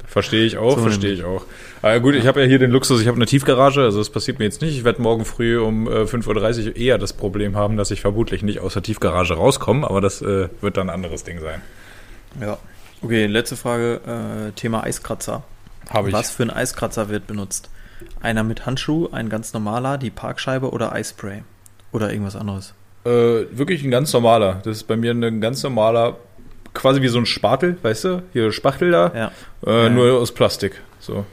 [0.06, 1.46] Verstehe ich auch, So verstehe ich auch.
[1.82, 4.40] Aber gut, ich habe ja hier den Luxus, ich habe eine Tiefgarage, also das passiert
[4.40, 4.76] mir jetzt nicht.
[4.76, 8.42] Ich werde morgen früh um äh, 5.30 Uhr eher das Problem haben, dass ich vermutlich
[8.42, 11.62] nicht aus der Tiefgarage rauskomme, aber das äh, wird dann ein anderes Ding sein.
[12.40, 12.58] Ja.
[13.02, 15.42] Okay, letzte Frage, äh, Thema Eiskratzer.
[15.88, 16.14] Habe ich.
[16.14, 17.70] Was für ein Eiskratzer wird benutzt?
[18.20, 21.42] Einer mit Handschuh, ein ganz normaler, die Parkscheibe oder Eispray?
[21.92, 22.74] Oder irgendwas anderes?
[23.04, 23.10] Äh,
[23.50, 24.60] wirklich ein ganz normaler.
[24.64, 26.16] Das ist bei mir ein ganz normaler,
[26.74, 28.22] quasi wie so ein Spatel, weißt du?
[28.32, 29.32] Hier Spachtel da, Ja.
[29.66, 29.88] äh, Ja.
[29.88, 30.80] nur aus Plastik.
[31.00, 31.24] So.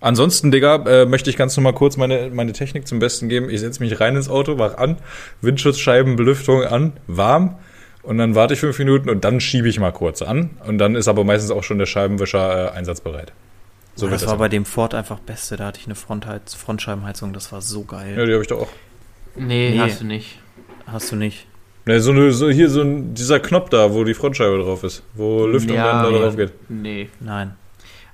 [0.00, 3.50] Ansonsten, Digga, äh, möchte ich ganz normal kurz meine, meine Technik zum Besten geben.
[3.50, 4.96] Ich setze mich rein ins Auto, mach an,
[5.42, 7.56] Windschutzscheiben, Belüftung an, warm
[8.02, 10.94] und dann warte ich fünf Minuten und dann schiebe ich mal kurz an und dann
[10.94, 13.32] ist aber meistens auch schon der Scheibenwischer äh, einsatzbereit.
[13.96, 14.38] So das wird war das.
[14.38, 15.56] bei dem Ford einfach Beste.
[15.56, 18.16] Da hatte ich eine Frontheiz Frontscheibenheizung, das war so geil.
[18.16, 18.68] ja, die habe ich doch auch.
[19.36, 19.80] Nee, Nee.
[19.80, 20.38] hast du nicht.
[20.86, 21.46] Hast du nicht?
[21.86, 25.02] Ne, so, eine, so hier so ein, dieser Knopf da, wo die Frontscheibe drauf ist,
[25.14, 26.52] wo Lüftung Ja, dann da drauf geht.
[26.68, 27.08] Nee.
[27.20, 27.54] Nein.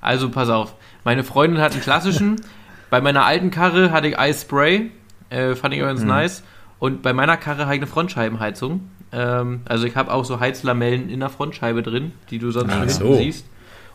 [0.01, 0.73] Also pass auf.
[1.03, 2.41] Meine Freundin hat einen klassischen.
[2.89, 4.91] bei meiner alten Karre hatte ich Eispray.
[5.29, 6.07] Äh, fand ich ganz Mhm.
[6.07, 6.43] nice.
[6.79, 8.89] Und bei meiner Karre habe ich eine Frontscheibenheizung.
[9.11, 12.89] Ähm, also ich habe auch so Heizlamellen in der Frontscheibe drin, die du sonst nur
[12.89, 13.15] so.
[13.15, 13.45] siehst.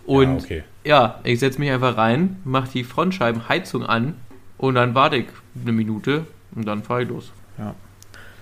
[0.05, 0.65] Und ja, okay.
[0.85, 4.15] ja, ich setze mich einfach rein, mache die Frontscheibenheizung an
[4.59, 5.27] und dann warte ich
[5.61, 7.33] eine Minute und dann fahre ich los.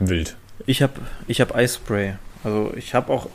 [0.01, 0.37] Wild.
[0.67, 0.95] Ich habe
[1.27, 2.15] ich hab Eispray.
[2.43, 3.29] Also ich habe auch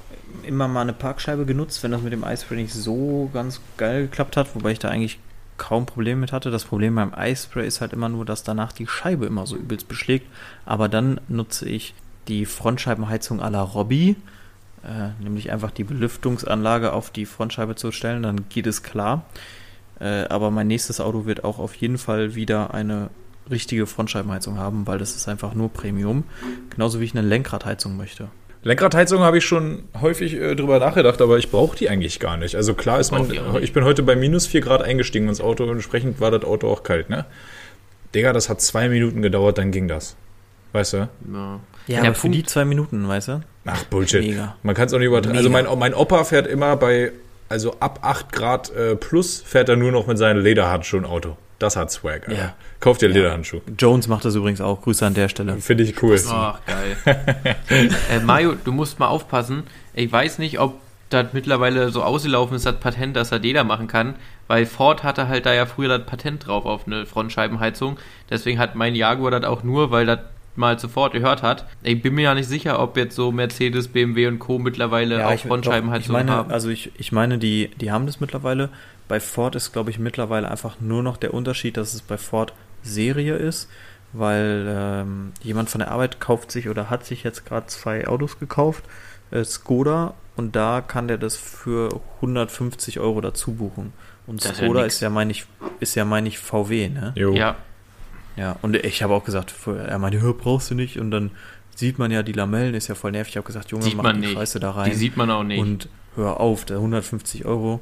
[0.44, 4.38] immer mal eine Parkscheibe genutzt, wenn das mit dem Eispray nicht so ganz geil geklappt
[4.38, 5.20] hat, wobei ich da eigentlich
[5.58, 6.52] kaum Probleme mit hatte.
[6.52, 9.88] Das Problem beim Eispray ist halt immer nur, dass danach die Scheibe immer so übelst
[9.88, 10.28] beschlägt.
[10.66, 11.94] Aber dann nutze ich
[12.28, 14.16] die Frontscheibenheizung à la Robby,
[14.84, 19.26] äh, nämlich einfach die Belüftungsanlage auf die Frontscheibe zu stellen, dann geht es klar.
[20.00, 23.10] Äh, aber mein nächstes Auto wird auch auf jeden Fall wieder eine
[23.50, 26.24] richtige Frontscheibenheizung haben, weil das ist einfach nur Premium.
[26.70, 28.28] Genauso wie ich eine Lenkradheizung möchte.
[28.64, 32.56] Lenkradheizung habe ich schon häufig äh, drüber nachgedacht, aber ich brauche die eigentlich gar nicht.
[32.56, 35.70] Also klar ist man, ich bin heute bei minus 4 Grad eingestiegen ins Auto und
[35.70, 37.26] entsprechend war das Auto auch kalt, ne?
[38.16, 40.16] Digga, das hat zwei Minuten gedauert, dann ging das.
[40.74, 41.10] Weißt du?
[41.32, 43.42] Ja, Ja, Der aber für die zwei Minuten, weißt du?
[43.66, 44.22] Ach, Bullshit.
[44.22, 44.56] Mega.
[44.64, 45.38] Man kann es auch nicht übertreiben.
[45.38, 47.12] Also mein, mein Opa fährt immer bei,
[47.50, 51.38] also ab 8 Grad äh, plus, fährt er nur noch mit seinen Lederhandschuhen Auto.
[51.60, 52.42] Das hat Swag, Alter.
[52.42, 52.54] Ja.
[52.80, 53.62] Kauft dir Lederhandschuhe.
[53.78, 54.82] Jones macht das übrigens auch.
[54.82, 55.56] Grüße an der Stelle.
[55.58, 56.20] Finde ich cool.
[56.30, 56.98] Ach, geil.
[58.12, 59.64] äh, Mario, du musst mal aufpassen.
[59.94, 60.74] Ich weiß nicht, ob
[61.10, 64.16] das mittlerweile so ausgelaufen ist, das Patent, dass er Leder machen kann,
[64.48, 67.98] weil Ford hatte halt da ja früher das Patent drauf auf eine Frontscheibenheizung.
[68.30, 70.20] Deswegen hat mein Jaguar das auch nur, weil das
[70.56, 71.66] mal zuvor gehört hat.
[71.84, 74.60] Ich bin mir ja nicht sicher, ob jetzt so Mercedes, BMW und Co.
[74.60, 76.51] mittlerweile auch ich, doch, ich Frontscheibenheizungen meine, haben.
[76.51, 78.70] also ich, ich meine, die, die haben das mittlerweile.
[79.08, 82.53] Bei Ford ist, glaube ich, mittlerweile einfach nur noch der Unterschied, dass es bei Ford
[82.82, 83.70] Serie ist,
[84.14, 88.39] weil ähm, jemand von der Arbeit kauft sich oder hat sich jetzt gerade zwei Autos
[88.39, 88.84] gekauft,
[89.32, 93.93] äh, Skoda, und da kann der das für 150 Euro dazu buchen.
[94.28, 95.45] Und Das ist ja Skoda ist ja, meine ich,
[95.80, 97.14] ist ja, meine ich, VW, ne?
[97.16, 97.34] Jo.
[97.34, 97.56] ja,
[98.38, 101.00] Ja, und ich habe auch gesagt, er meinte, "Hör, brauchst du nicht.
[101.00, 101.32] Und dann
[101.76, 103.34] sieht man ja die Lamellen, ist ja voll nervig.
[103.34, 104.34] Ich habe gesagt, Junge, sieht mach man die nicht.
[104.34, 104.90] Scheiße da rein.
[104.90, 105.60] Die sieht man auch nicht.
[105.60, 107.82] Und hör auf, der 150 Euro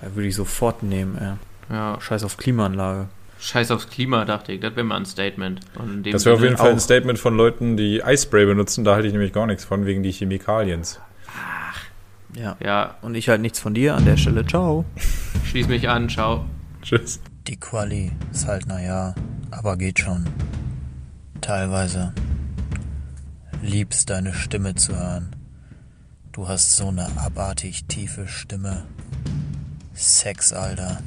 [0.00, 1.16] äh, würde ich sofort nehmen.
[1.18, 1.74] Ey.
[1.74, 2.00] ja.
[2.00, 3.08] Scheiß auf Klimaanlage.
[3.40, 4.60] Scheiß aufs Klima, dachte ich.
[4.60, 5.60] Das wäre mal ein Statement.
[5.78, 6.80] Und in dem Das wäre auf jeden Fall ein.
[6.80, 8.84] Statement von Leuten, die Eispray benutzen.
[8.84, 10.98] Da halte ich nämlich gar nichts von, wegen die Chemikaliens.
[12.34, 12.56] Ja.
[12.60, 14.46] Ja, Und ich halt nichts von dir an der Stelle.
[14.46, 14.84] Ciao.
[15.44, 16.46] schließ mich an, ciao.
[16.82, 17.20] Tschüss.
[17.46, 19.14] Die Quali ist halt, naja,
[19.50, 20.26] aber geht schon.
[21.40, 22.12] Teilweise.
[23.62, 25.34] Liebst deine Stimme zu hören.
[26.32, 28.84] Du hast so eine abartig tiefe Stimme.
[29.94, 31.00] Sex, Alter.